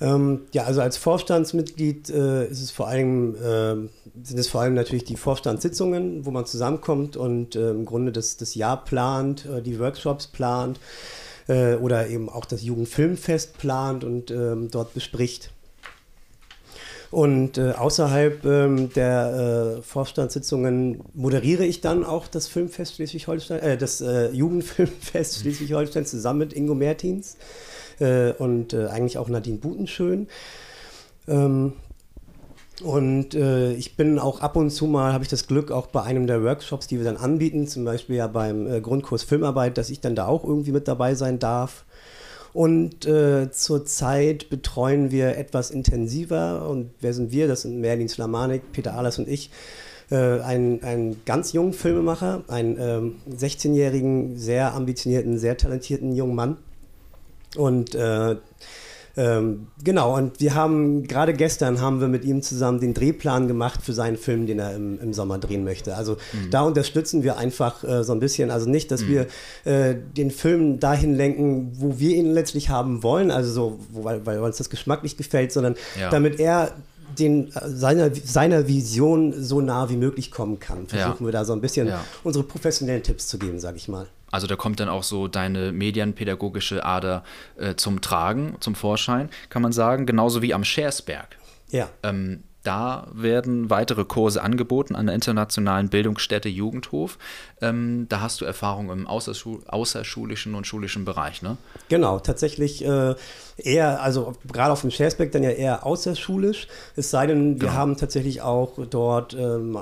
Ähm, 0.00 0.42
ja, 0.52 0.64
also 0.64 0.82
als 0.82 0.98
Vorstandsmitglied 0.98 2.10
äh, 2.10 2.46
ist 2.46 2.60
es 2.60 2.70
vor 2.70 2.88
allem, 2.88 3.34
äh, 3.34 3.88
sind 4.22 4.38
es 4.38 4.48
vor 4.48 4.60
allem 4.60 4.74
natürlich 4.74 5.04
die 5.04 5.16
Vorstandssitzungen, 5.16 6.26
wo 6.26 6.30
man 6.30 6.44
zusammenkommt 6.44 7.16
und 7.16 7.56
äh, 7.56 7.70
im 7.70 7.86
Grunde 7.86 8.12
das, 8.12 8.36
das 8.36 8.54
Jahr 8.54 8.84
plant, 8.84 9.46
äh, 9.46 9.62
die 9.62 9.78
Workshops 9.78 10.26
plant 10.26 10.80
äh, 11.48 11.76
oder 11.76 12.08
eben 12.08 12.28
auch 12.28 12.44
das 12.44 12.62
Jugendfilmfest 12.62 13.56
plant 13.56 14.04
und 14.04 14.30
ähm, 14.30 14.70
dort 14.70 14.92
bespricht. 14.92 15.50
Und 17.10 17.56
äh, 17.56 17.72
außerhalb 17.72 18.44
ähm, 18.44 18.92
der 18.92 19.76
äh, 19.78 19.82
Vorstandssitzungen 19.82 21.02
moderiere 21.14 21.64
ich 21.64 21.80
dann 21.80 22.04
auch 22.04 22.26
das 22.26 22.48
Filmfest 22.48 22.96
Schleswig-Holstein, 22.96 23.60
äh, 23.60 23.76
das 23.76 24.00
äh, 24.00 24.30
Jugendfilmfest 24.30 25.40
Schleswig-Holstein 25.40 26.04
zusammen 26.04 26.40
mit 26.40 26.52
Ingo 26.52 26.74
Mertins 26.74 27.36
äh, 28.00 28.32
und 28.32 28.72
äh, 28.72 28.86
eigentlich 28.86 29.18
auch 29.18 29.28
Nadine 29.28 29.58
Butenschön. 29.58 30.26
Ähm, 31.28 31.74
und 32.82 33.34
äh, 33.34 33.72
ich 33.72 33.96
bin 33.96 34.18
auch 34.18 34.40
ab 34.40 34.56
und 34.56 34.70
zu 34.70 34.86
mal, 34.86 35.12
habe 35.12 35.24
ich 35.24 35.30
das 35.30 35.46
Glück, 35.46 35.70
auch 35.70 35.86
bei 35.86 36.02
einem 36.02 36.26
der 36.26 36.42
Workshops, 36.42 36.86
die 36.86 36.98
wir 36.98 37.04
dann 37.04 37.16
anbieten, 37.16 37.66
zum 37.66 37.84
Beispiel 37.84 38.16
ja 38.16 38.26
beim 38.26 38.70
äh, 38.70 38.80
Grundkurs 38.80 39.22
Filmarbeit, 39.22 39.78
dass 39.78 39.88
ich 39.88 40.00
dann 40.00 40.14
da 40.14 40.26
auch 40.26 40.44
irgendwie 40.44 40.72
mit 40.72 40.86
dabei 40.86 41.14
sein 41.14 41.38
darf. 41.38 41.84
Und 42.56 43.04
äh, 43.04 43.50
zurzeit 43.50 44.48
betreuen 44.48 45.10
wir 45.10 45.36
etwas 45.36 45.70
intensiver. 45.70 46.66
Und 46.66 46.88
wer 47.02 47.12
sind 47.12 47.30
wir? 47.30 47.48
Das 47.48 47.60
sind 47.60 47.82
Merlin 47.82 48.08
Slamanik, 48.08 48.72
Peter 48.72 48.94
Ahlers 48.94 49.18
und 49.18 49.28
ich. 49.28 49.50
Äh, 50.10 50.40
einen, 50.40 50.82
einen 50.82 51.22
ganz 51.26 51.52
jungen 51.52 51.74
Filmemacher, 51.74 52.44
einen 52.48 52.78
ähm, 52.80 53.16
16-jährigen, 53.30 54.38
sehr 54.38 54.72
ambitionierten, 54.72 55.36
sehr 55.36 55.58
talentierten 55.58 56.16
jungen 56.16 56.34
Mann. 56.34 56.56
Und 57.58 57.94
äh, 57.94 58.36
Ähm, 59.18 59.68
genau, 59.82 60.14
und 60.14 60.40
wir 60.40 60.54
haben 60.54 61.04
gerade 61.04 61.32
gestern 61.32 61.80
haben 61.80 62.00
wir 62.00 62.08
mit 62.08 62.24
ihm 62.24 62.42
zusammen 62.42 62.80
den 62.80 62.92
Drehplan 62.92 63.48
gemacht 63.48 63.80
für 63.82 63.94
seinen 63.94 64.18
Film, 64.18 64.46
den 64.46 64.58
er 64.58 64.74
im, 64.74 65.00
im 65.00 65.14
Sommer 65.14 65.38
drehen 65.38 65.64
möchte. 65.64 65.96
Also 65.96 66.18
mhm. 66.32 66.50
da 66.50 66.62
unterstützen 66.62 67.22
wir 67.22 67.38
einfach 67.38 67.82
äh, 67.82 68.04
so 68.04 68.12
ein 68.12 68.20
bisschen, 68.20 68.50
also 68.50 68.68
nicht, 68.68 68.90
dass 68.90 69.02
mhm. 69.02 69.08
wir 69.08 69.26
äh, 69.64 69.94
den 70.16 70.30
Film 70.30 70.80
dahin 70.80 71.14
lenken, 71.14 71.72
wo 71.76 71.98
wir 71.98 72.14
ihn 72.14 72.32
letztlich 72.32 72.68
haben 72.68 73.02
wollen, 73.02 73.30
also 73.30 73.50
so, 73.50 73.78
wo, 73.90 74.04
weil, 74.04 74.26
weil 74.26 74.38
uns 74.40 74.58
das 74.58 74.68
geschmacklich 74.68 75.16
gefällt, 75.16 75.50
sondern 75.50 75.76
ja. 75.98 76.10
damit 76.10 76.38
er 76.38 76.72
den, 77.18 77.52
seiner, 77.52 78.14
seiner 78.14 78.68
Vision 78.68 79.32
so 79.42 79.60
nah 79.60 79.88
wie 79.88 79.96
möglich 79.96 80.30
kommen 80.30 80.58
kann. 80.58 80.86
Versuchen 80.86 81.24
ja. 81.24 81.26
wir 81.26 81.32
da 81.32 81.44
so 81.44 81.52
ein 81.52 81.60
bisschen 81.60 81.88
ja. 81.88 82.04
unsere 82.24 82.44
professionellen 82.44 83.02
Tipps 83.02 83.28
zu 83.28 83.38
geben, 83.38 83.58
sage 83.58 83.76
ich 83.76 83.88
mal. 83.88 84.06
Also 84.30 84.46
da 84.46 84.56
kommt 84.56 84.80
dann 84.80 84.88
auch 84.88 85.02
so 85.02 85.28
deine 85.28 85.72
medienpädagogische 85.72 86.84
Ader 86.84 87.24
äh, 87.56 87.74
zum 87.76 88.00
Tragen, 88.00 88.56
zum 88.60 88.74
Vorschein, 88.74 89.30
kann 89.50 89.62
man 89.62 89.72
sagen, 89.72 90.04
genauso 90.04 90.42
wie 90.42 90.52
am 90.52 90.64
Schersberg. 90.64 91.36
Ja. 91.70 91.88
Ähm, 92.02 92.42
da 92.66 93.06
werden 93.12 93.70
weitere 93.70 94.04
Kurse 94.04 94.42
angeboten 94.42 94.96
an 94.96 95.06
der 95.06 95.14
internationalen 95.14 95.88
Bildungsstätte 95.88 96.48
Jugendhof. 96.48 97.18
Ähm, 97.60 98.06
da 98.08 98.20
hast 98.20 98.40
du 98.40 98.44
Erfahrung 98.44 98.90
im 98.90 99.06
außerschu 99.06 99.60
außerschulischen 99.66 100.54
und 100.54 100.66
schulischen 100.66 101.04
Bereich, 101.04 101.42
ne? 101.42 101.56
Genau, 101.88 102.18
tatsächlich 102.18 102.84
äh, 102.84 103.14
eher, 103.56 104.02
also 104.02 104.34
gerade 104.52 104.72
auf 104.72 104.80
dem 104.80 104.90
Schersberg 104.90 105.30
dann 105.32 105.42
ja 105.42 105.50
eher 105.50 105.86
außerschulisch. 105.86 106.66
Es 106.96 107.10
sei 107.10 107.26
denn, 107.26 107.60
wir 107.60 107.68
genau. 107.68 107.72
haben 107.78 107.96
tatsächlich 107.96 108.42
auch 108.42 108.72
dort 108.90 109.34
ähm, 109.34 109.78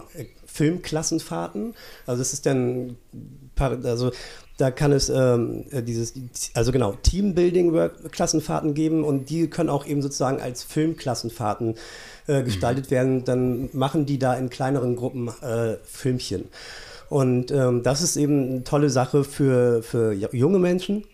Filmklassenfahrten. 0.47 1.75
Also 2.07 2.23
es 2.23 2.33
ist 2.33 2.47
dann, 2.47 2.97
also 3.59 4.13
da 4.57 4.71
kann 4.71 4.93
es 4.93 5.09
ähm, 5.09 5.65
dieses, 5.73 6.15
also 6.55 6.71
genau, 6.73 6.93
Teambuilding-Klassenfahrten 7.03 8.75
geben 8.75 9.05
und 9.05 9.31
die 9.31 9.49
können 9.49 9.69
auch 9.69 9.87
eben 9.87 10.03
sozusagen 10.03 10.41
als 10.41 10.63
Filmklassenfahrten 10.63 11.75
äh, 12.27 12.43
gestaltet 12.43 12.87
mhm. 12.87 12.91
werden. 12.91 13.25
Dann 13.25 13.69
machen 13.73 14.07
die 14.07 14.19
da 14.19 14.35
in 14.35 14.51
kleineren 14.51 14.97
Gruppen 14.97 15.29
äh, 15.43 15.77
Filmchen. 15.85 16.45
Und 17.09 17.51
ähm, 17.51 17.83
das 17.83 18.03
ist 18.03 18.17
eben 18.17 18.51
eine 18.51 18.65
tolle 18.65 18.91
Sache 18.91 19.25
für, 19.25 19.83
für 19.83 20.13
junge 20.13 20.59
Menschen 20.59 21.05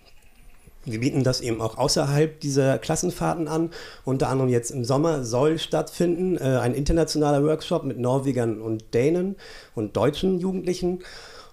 wir 0.85 1.01
bieten 1.01 1.25
das 1.25 1.41
eben 1.41 1.61
auch 1.61 1.77
außerhalb 1.77 2.41
dieser 2.41 2.79
Klassenfahrten 2.79 3.49
an. 3.49 3.71
Unter 4.05 4.29
anderem 4.29 4.51
jetzt 4.51 4.71
im 4.71 4.85
Sommer 4.85 5.25
soll 5.25 5.59
stattfinden 5.59 6.37
äh, 6.39 6.59
ein 6.59 6.75
internationaler 6.75 7.45
Workshop 7.45 7.85
mit 7.85 7.99
Norwegern 7.99 8.61
und 8.61 8.95
Dänen 8.95 9.37
und 9.75 9.97
deutschen 9.97 10.39
Jugendlichen. 10.39 11.01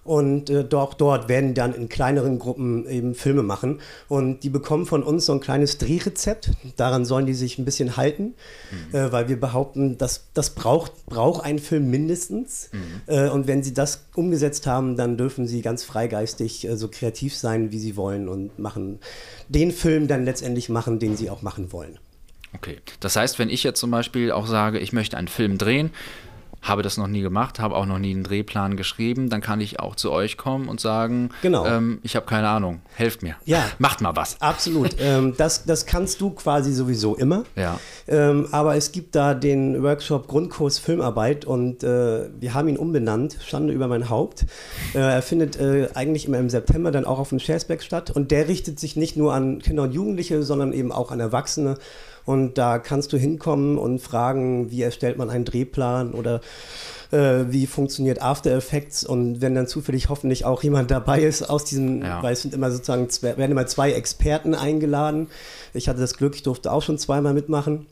Und 0.08 0.48
äh, 0.48 0.64
doch 0.64 0.94
dort 0.94 1.28
werden 1.28 1.52
dann 1.52 1.74
in 1.74 1.90
kleineren 1.90 2.38
Gruppen 2.38 2.88
eben 2.88 3.14
Filme 3.14 3.42
machen. 3.42 3.80
Und 4.08 4.42
die 4.42 4.48
bekommen 4.48 4.86
von 4.86 5.02
uns 5.02 5.26
so 5.26 5.34
ein 5.34 5.40
kleines 5.40 5.76
Drehrezept. 5.76 6.50
Daran 6.76 7.04
sollen 7.04 7.26
die 7.26 7.34
sich 7.34 7.58
ein 7.58 7.66
bisschen 7.66 7.98
halten, 7.98 8.32
mhm. 8.70 8.96
äh, 8.96 9.12
weil 9.12 9.28
wir 9.28 9.38
behaupten, 9.38 9.98
dass 9.98 10.24
das 10.32 10.54
braucht, 10.54 11.04
braucht 11.04 11.44
ein 11.44 11.58
Film 11.58 11.90
mindestens. 11.90 12.70
Mhm. 12.72 12.78
Äh, 13.14 13.28
und 13.28 13.46
wenn 13.46 13.62
sie 13.62 13.74
das 13.74 14.06
umgesetzt 14.14 14.66
haben, 14.66 14.96
dann 14.96 15.18
dürfen 15.18 15.46
sie 15.46 15.60
ganz 15.60 15.84
freigeistig 15.84 16.66
äh, 16.66 16.78
so 16.78 16.88
kreativ 16.88 17.36
sein, 17.36 17.70
wie 17.70 17.78
sie 17.78 17.94
wollen 17.94 18.30
und 18.30 18.58
machen 18.58 19.00
den 19.48 19.72
Film 19.72 20.08
dann 20.08 20.24
letztendlich 20.24 20.70
machen, 20.70 20.98
den 20.98 21.18
sie 21.18 21.28
auch 21.28 21.42
machen 21.42 21.70
wollen. 21.70 21.98
Okay, 22.54 22.78
das 23.00 23.16
heißt, 23.16 23.38
wenn 23.38 23.50
ich 23.50 23.62
jetzt 23.62 23.78
zum 23.78 23.90
Beispiel 23.90 24.32
auch 24.32 24.46
sage, 24.46 24.78
ich 24.78 24.94
möchte 24.94 25.18
einen 25.18 25.28
Film 25.28 25.58
drehen, 25.58 25.90
habe 26.62 26.82
das 26.82 26.96
noch 26.96 27.06
nie 27.06 27.22
gemacht, 27.22 27.60
habe 27.60 27.74
auch 27.76 27.86
noch 27.86 27.98
nie 27.98 28.12
einen 28.12 28.24
Drehplan 28.24 28.76
geschrieben, 28.76 29.30
dann 29.30 29.40
kann 29.40 29.60
ich 29.60 29.80
auch 29.80 29.96
zu 29.96 30.10
euch 30.10 30.36
kommen 30.36 30.68
und 30.68 30.80
sagen, 30.80 31.30
genau. 31.42 31.64
Ähm, 31.66 32.00
ich 32.02 32.16
habe 32.16 32.26
keine 32.26 32.48
Ahnung, 32.48 32.80
helft 32.94 33.22
mir. 33.22 33.36
Ja. 33.44 33.64
Macht 33.78 34.00
mal 34.00 34.16
was. 34.16 34.40
Absolut. 34.40 34.96
ähm, 35.00 35.34
das, 35.36 35.64
das 35.64 35.86
kannst 35.86 36.20
du 36.20 36.30
quasi 36.30 36.72
sowieso 36.72 37.14
immer. 37.14 37.44
Ja. 37.56 37.78
Ähm, 38.06 38.48
aber 38.50 38.76
es 38.76 38.92
gibt 38.92 39.14
da 39.14 39.34
den 39.34 39.82
Workshop 39.82 40.28
Grundkurs 40.28 40.78
Filmarbeit 40.78 41.44
und 41.44 41.82
äh, 41.82 42.28
wir 42.38 42.54
haben 42.54 42.68
ihn 42.68 42.76
umbenannt, 42.76 43.38
Schande 43.44 43.72
über 43.72 43.88
mein 43.88 44.08
Haupt. 44.08 44.46
Äh, 44.94 44.98
er 44.98 45.22
findet 45.22 45.58
äh, 45.60 45.88
eigentlich 45.94 46.26
immer 46.26 46.38
im 46.38 46.50
September 46.50 46.90
dann 46.90 47.04
auch 47.04 47.18
auf 47.18 47.30
dem 47.30 47.38
Schersberg 47.38 47.82
statt 47.82 48.10
und 48.10 48.30
der 48.30 48.48
richtet 48.48 48.80
sich 48.80 48.96
nicht 48.96 49.16
nur 49.16 49.32
an 49.32 49.60
Kinder 49.60 49.84
und 49.84 49.92
Jugendliche, 49.92 50.42
sondern 50.42 50.72
eben 50.72 50.92
auch 50.92 51.10
an 51.10 51.20
Erwachsene 51.20 51.76
und 52.28 52.58
da 52.58 52.78
kannst 52.78 53.14
du 53.14 53.16
hinkommen 53.16 53.78
und 53.78 54.00
fragen, 54.00 54.70
wie 54.70 54.82
erstellt 54.82 55.16
man 55.16 55.30
einen 55.30 55.46
Drehplan 55.46 56.12
oder 56.12 56.42
äh, 57.10 57.46
wie 57.48 57.66
funktioniert 57.66 58.20
After 58.20 58.50
Effects 58.50 59.02
und 59.02 59.40
wenn 59.40 59.54
dann 59.54 59.66
zufällig 59.66 60.10
hoffentlich 60.10 60.44
auch 60.44 60.62
jemand 60.62 60.90
dabei 60.90 61.22
ist 61.22 61.48
aus 61.48 61.64
diesem, 61.64 62.02
ja. 62.02 62.22
weil 62.22 62.34
es 62.34 62.42
sind 62.42 62.52
immer 62.52 62.70
sozusagen, 62.70 63.08
zwei, 63.08 63.38
werden 63.38 63.52
immer 63.52 63.66
zwei 63.66 63.92
Experten 63.92 64.54
eingeladen. 64.54 65.28
Ich 65.72 65.88
hatte 65.88 66.00
das 66.00 66.18
Glück, 66.18 66.34
ich 66.34 66.42
durfte 66.42 66.70
auch 66.70 66.82
schon 66.82 66.98
zweimal 66.98 67.32
mitmachen. 67.32 67.86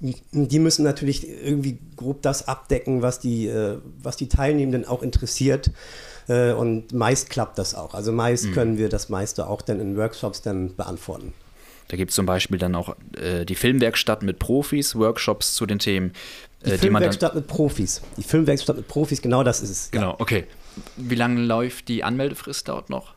Die 0.00 0.58
müssen 0.58 0.82
natürlich 0.82 1.28
irgendwie 1.28 1.78
grob 1.94 2.22
das 2.22 2.48
abdecken, 2.48 3.02
was 3.02 3.20
die, 3.20 3.46
äh, 3.46 3.78
was 4.02 4.16
die 4.16 4.28
Teilnehmenden 4.28 4.84
auch 4.84 5.00
interessiert. 5.04 5.70
Äh, 6.26 6.54
und 6.54 6.92
meist 6.92 7.30
klappt 7.30 7.56
das 7.58 7.76
auch. 7.76 7.94
Also 7.94 8.10
meist 8.10 8.46
mhm. 8.46 8.52
können 8.52 8.78
wir 8.78 8.88
das 8.88 9.10
meiste 9.10 9.46
auch 9.46 9.62
dann 9.62 9.78
in 9.78 9.96
Workshops 9.96 10.42
dann 10.42 10.74
beantworten. 10.74 11.32
Da 11.88 11.96
gibt 11.96 12.10
es 12.10 12.16
zum 12.16 12.26
Beispiel 12.26 12.58
dann 12.58 12.74
auch 12.74 12.96
äh, 13.16 13.44
die 13.44 13.54
Filmwerkstatt 13.54 14.22
mit 14.22 14.38
Profis, 14.38 14.96
Workshops 14.96 15.54
zu 15.54 15.66
den 15.66 15.78
Themen. 15.78 16.12
Äh, 16.62 16.72
die 16.72 16.78
Filmwerkstatt 16.78 17.34
mit 17.34 17.46
Profis. 17.46 18.00
Die 18.16 18.22
Filmwerkstatt 18.22 18.76
mit 18.76 18.88
Profis, 18.88 19.20
genau 19.20 19.42
das 19.42 19.60
ist 19.60 19.70
es. 19.70 19.90
Genau, 19.90 20.10
ja. 20.10 20.16
okay. 20.18 20.46
Wie 20.96 21.14
lange 21.14 21.40
läuft 21.40 21.88
die 21.88 22.02
Anmeldefrist 22.02 22.68
dort 22.68 22.90
noch? 22.90 23.14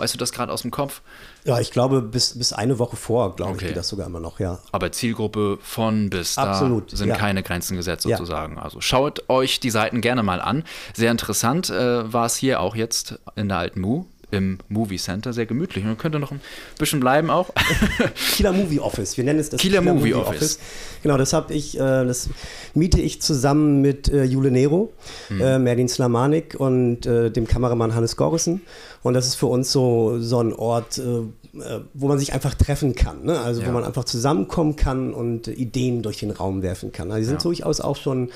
Weißt 0.00 0.14
du 0.14 0.18
das 0.18 0.32
gerade 0.32 0.50
aus 0.50 0.62
dem 0.62 0.70
Kopf? 0.70 1.02
Ja, 1.44 1.60
ich 1.60 1.70
glaube, 1.72 2.00
bis, 2.00 2.38
bis 2.38 2.54
eine 2.54 2.78
Woche 2.78 2.96
vor, 2.96 3.36
glaube 3.36 3.52
okay. 3.52 3.60
ich, 3.60 3.68
geht 3.68 3.76
das 3.76 3.88
sogar 3.88 4.06
immer 4.06 4.18
noch, 4.18 4.40
ja. 4.40 4.58
Aber 4.72 4.90
Zielgruppe 4.92 5.58
von 5.60 6.08
bis 6.08 6.38
Absolut, 6.38 6.90
da 6.90 6.96
sind 6.96 7.08
ja. 7.08 7.16
keine 7.16 7.42
Grenzen 7.42 7.76
gesetzt 7.76 8.04
sozusagen. 8.04 8.56
Ja. 8.56 8.62
Also 8.62 8.80
schaut 8.80 9.28
euch 9.28 9.60
die 9.60 9.68
Seiten 9.68 10.00
gerne 10.00 10.22
mal 10.22 10.40
an. 10.40 10.64
Sehr 10.94 11.10
interessant 11.10 11.68
äh, 11.68 12.10
war 12.10 12.24
es 12.24 12.36
hier 12.36 12.60
auch 12.60 12.76
jetzt 12.76 13.18
in 13.36 13.48
der 13.48 13.58
alten 13.58 13.82
Mu 13.82 14.06
im 14.30 14.58
Movie 14.68 14.98
Center. 14.98 15.32
Sehr 15.32 15.46
gemütlich. 15.46 15.84
Und 15.84 15.90
man 15.90 15.98
könnte 15.98 16.18
noch 16.18 16.30
ein 16.30 16.40
bisschen 16.78 17.00
bleiben 17.00 17.30
auch. 17.30 17.50
Kieler 18.34 18.52
Movie 18.52 18.80
Office. 18.80 19.16
Wir 19.16 19.24
nennen 19.24 19.38
es 19.38 19.50
das 19.50 19.60
Kieler, 19.60 19.80
Kieler 19.80 19.94
Movie, 19.94 20.10
Movie 20.10 20.14
Office. 20.14 20.36
Office. 20.36 20.58
Genau, 21.02 21.16
das 21.16 21.32
habe 21.32 21.54
ich, 21.54 21.76
äh, 21.76 21.78
das 21.78 22.28
miete 22.74 23.00
ich 23.00 23.22
zusammen 23.22 23.80
mit 23.80 24.08
äh, 24.08 24.24
Jule 24.24 24.50
Nero, 24.50 24.92
hm. 25.28 25.40
äh, 25.40 25.58
Merlin 25.58 25.88
Slamanik 25.88 26.54
und 26.58 27.06
äh, 27.06 27.30
dem 27.30 27.46
Kameramann 27.46 27.94
Hannes 27.94 28.16
Gorrissen. 28.16 28.62
Und 29.02 29.14
das 29.14 29.26
ist 29.26 29.36
für 29.36 29.46
uns 29.46 29.72
so, 29.72 30.20
so 30.20 30.40
ein 30.40 30.52
Ort, 30.52 30.98
äh, 30.98 31.02
äh, 31.02 31.80
wo 31.94 32.08
man 32.08 32.18
sich 32.18 32.32
einfach 32.32 32.54
treffen 32.54 32.94
kann. 32.94 33.24
Ne? 33.24 33.38
Also 33.40 33.62
ja. 33.62 33.68
wo 33.68 33.72
man 33.72 33.84
einfach 33.84 34.04
zusammenkommen 34.04 34.76
kann 34.76 35.14
und 35.14 35.48
Ideen 35.48 36.02
durch 36.02 36.18
den 36.18 36.30
Raum 36.30 36.62
werfen 36.62 36.92
kann. 36.92 37.10
Also 37.10 37.26
sind 37.26 37.36
ja. 37.36 37.42
durchaus 37.42 37.80
auch 37.80 37.96
schon 37.96 38.30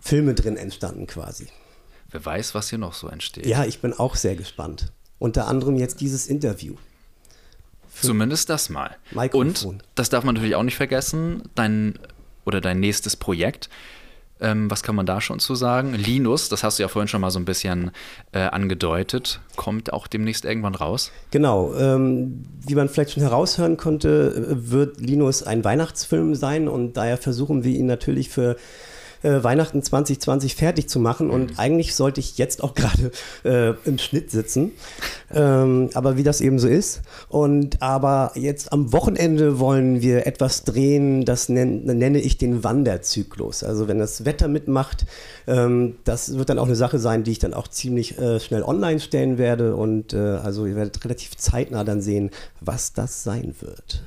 Filme 0.00 0.34
drin 0.34 0.56
entstanden 0.56 1.06
quasi. 1.06 1.46
Wer 2.10 2.24
weiß, 2.24 2.54
was 2.54 2.70
hier 2.70 2.78
noch 2.78 2.94
so 2.94 3.08
entsteht. 3.08 3.46
Ja, 3.46 3.64
ich 3.64 3.80
bin 3.80 3.92
auch 3.92 4.16
sehr 4.16 4.36
gespannt. 4.36 4.92
Unter 5.18 5.46
anderem 5.46 5.76
jetzt 5.76 6.00
dieses 6.00 6.26
Interview. 6.26 6.74
Zumindest 7.94 8.48
das 8.48 8.70
mal. 8.70 8.96
Mikrofon. 9.10 9.48
Und 9.64 9.84
das 9.94 10.08
darf 10.08 10.24
man 10.24 10.34
natürlich 10.34 10.56
auch 10.56 10.62
nicht 10.62 10.76
vergessen, 10.76 11.42
dein 11.54 11.98
oder 12.44 12.60
dein 12.60 12.80
nächstes 12.80 13.16
Projekt. 13.16 13.68
Ähm, 14.40 14.70
was 14.70 14.82
kann 14.82 14.94
man 14.94 15.04
da 15.04 15.20
schon 15.20 15.38
zu 15.38 15.54
sagen? 15.54 15.94
Linus, 15.94 16.48
das 16.48 16.64
hast 16.64 16.78
du 16.78 16.82
ja 16.82 16.88
vorhin 16.88 17.08
schon 17.08 17.20
mal 17.20 17.30
so 17.30 17.38
ein 17.38 17.44
bisschen 17.44 17.90
äh, 18.32 18.40
angedeutet, 18.40 19.40
kommt 19.56 19.92
auch 19.92 20.06
demnächst 20.06 20.46
irgendwann 20.46 20.74
raus. 20.74 21.12
Genau. 21.30 21.74
Ähm, 21.74 22.44
wie 22.66 22.74
man 22.74 22.88
vielleicht 22.88 23.12
schon 23.12 23.22
heraushören 23.22 23.76
konnte, 23.76 24.46
wird 24.66 24.98
Linus 24.98 25.42
ein 25.42 25.62
Weihnachtsfilm 25.62 26.34
sein 26.34 26.68
und 26.68 26.96
daher 26.96 27.18
versuchen 27.18 27.64
wir 27.64 27.72
ihn 27.72 27.86
natürlich 27.86 28.30
für 28.30 28.56
äh, 29.22 29.42
Weihnachten 29.42 29.82
2020 29.82 30.54
fertig 30.54 30.88
zu 30.88 30.98
machen. 30.98 31.26
Mhm. 31.26 31.32
Und 31.32 31.58
eigentlich 31.58 31.94
sollte 31.94 32.20
ich 32.20 32.38
jetzt 32.38 32.62
auch 32.62 32.74
gerade 32.80 33.10
äh, 33.44 33.74
im 33.84 33.98
Schnitt 33.98 34.30
sitzen. 34.30 34.72
Ähm, 35.32 35.90
aber 35.94 36.16
wie 36.16 36.22
das 36.22 36.40
eben 36.40 36.58
so 36.58 36.68
ist. 36.68 37.02
Und 37.28 37.82
aber 37.82 38.32
jetzt 38.34 38.72
am 38.72 38.92
Wochenende 38.92 39.58
wollen 39.58 40.02
wir 40.02 40.26
etwas 40.26 40.64
drehen, 40.64 41.24
das 41.24 41.48
nenn, 41.48 41.84
nenne 41.84 42.20
ich 42.20 42.38
den 42.38 42.64
Wanderzyklus. 42.64 43.62
Also 43.62 43.88
wenn 43.88 43.98
das 43.98 44.24
Wetter 44.24 44.48
mitmacht, 44.48 45.06
ähm, 45.46 45.96
das 46.04 46.36
wird 46.36 46.48
dann 46.48 46.58
auch 46.58 46.66
eine 46.66 46.76
Sache 46.76 46.98
sein, 46.98 47.24
die 47.24 47.32
ich 47.32 47.38
dann 47.38 47.54
auch 47.54 47.68
ziemlich 47.68 48.18
äh, 48.18 48.40
schnell 48.40 48.62
online 48.62 49.00
stellen 49.00 49.38
werde. 49.38 49.76
Und 49.76 50.12
äh, 50.12 50.18
also 50.18 50.66
ihr 50.66 50.76
werdet 50.76 51.04
relativ 51.04 51.36
zeitnah 51.36 51.84
dann 51.84 52.00
sehen, 52.00 52.30
was 52.60 52.92
das 52.92 53.22
sein 53.22 53.54
wird. 53.60 54.02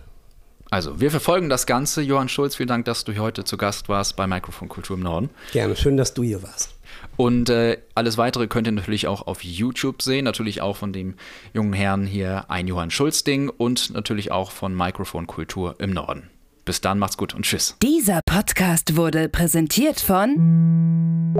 Also, 0.74 1.00
wir 1.00 1.12
verfolgen 1.12 1.50
das 1.50 1.68
Ganze. 1.68 2.02
Johann 2.02 2.30
Schulz, 2.30 2.56
vielen 2.56 2.68
Dank, 2.68 2.86
dass 2.86 3.04
du 3.04 3.16
heute 3.20 3.44
zu 3.44 3.58
Gast 3.58 3.90
warst 3.90 4.16
bei 4.16 4.26
Mikrofon 4.26 4.70
Kultur 4.70 4.98
im 4.98 5.04
Norden. 5.04 5.30
Gerne, 5.52 5.76
schön, 5.76 5.98
dass 5.98 6.16
du 6.16 6.24
hier 6.24 6.42
warst. 6.42 6.74
Und 7.16 7.52
äh, 7.52 7.78
alles 7.94 8.18
weitere 8.18 8.48
könnt 8.48 8.68
ihr 8.68 8.72
natürlich 8.72 9.06
auch 9.06 9.28
auf 9.28 9.44
YouTube 9.44 10.02
sehen. 10.02 10.26
Natürlich 10.26 10.64
auch 10.64 10.76
von 10.76 10.92
dem 10.92 11.14
jungen 11.54 11.74
Herrn 11.74 12.08
hier 12.08 12.50
ein 12.50 12.66
Johann 12.66 12.90
Schulz-Ding 12.90 13.50
und 13.50 13.94
natürlich 13.94 14.32
auch 14.32 14.50
von 14.50 14.76
Mikrofon 14.76 15.28
Kultur 15.28 15.76
im 15.78 15.92
Norden. 15.92 16.32
Bis 16.66 16.82
dann, 16.82 16.98
macht's 16.98 17.18
gut 17.18 17.36
und 17.36 17.44
tschüss. 17.44 17.78
Dieser 17.84 18.22
Podcast 18.26 18.96
wurde 18.96 19.30
präsentiert 19.30 20.00
von 20.00 21.36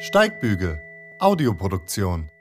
Steigbügel, 0.00 0.82
Audioproduktion. 1.18 2.31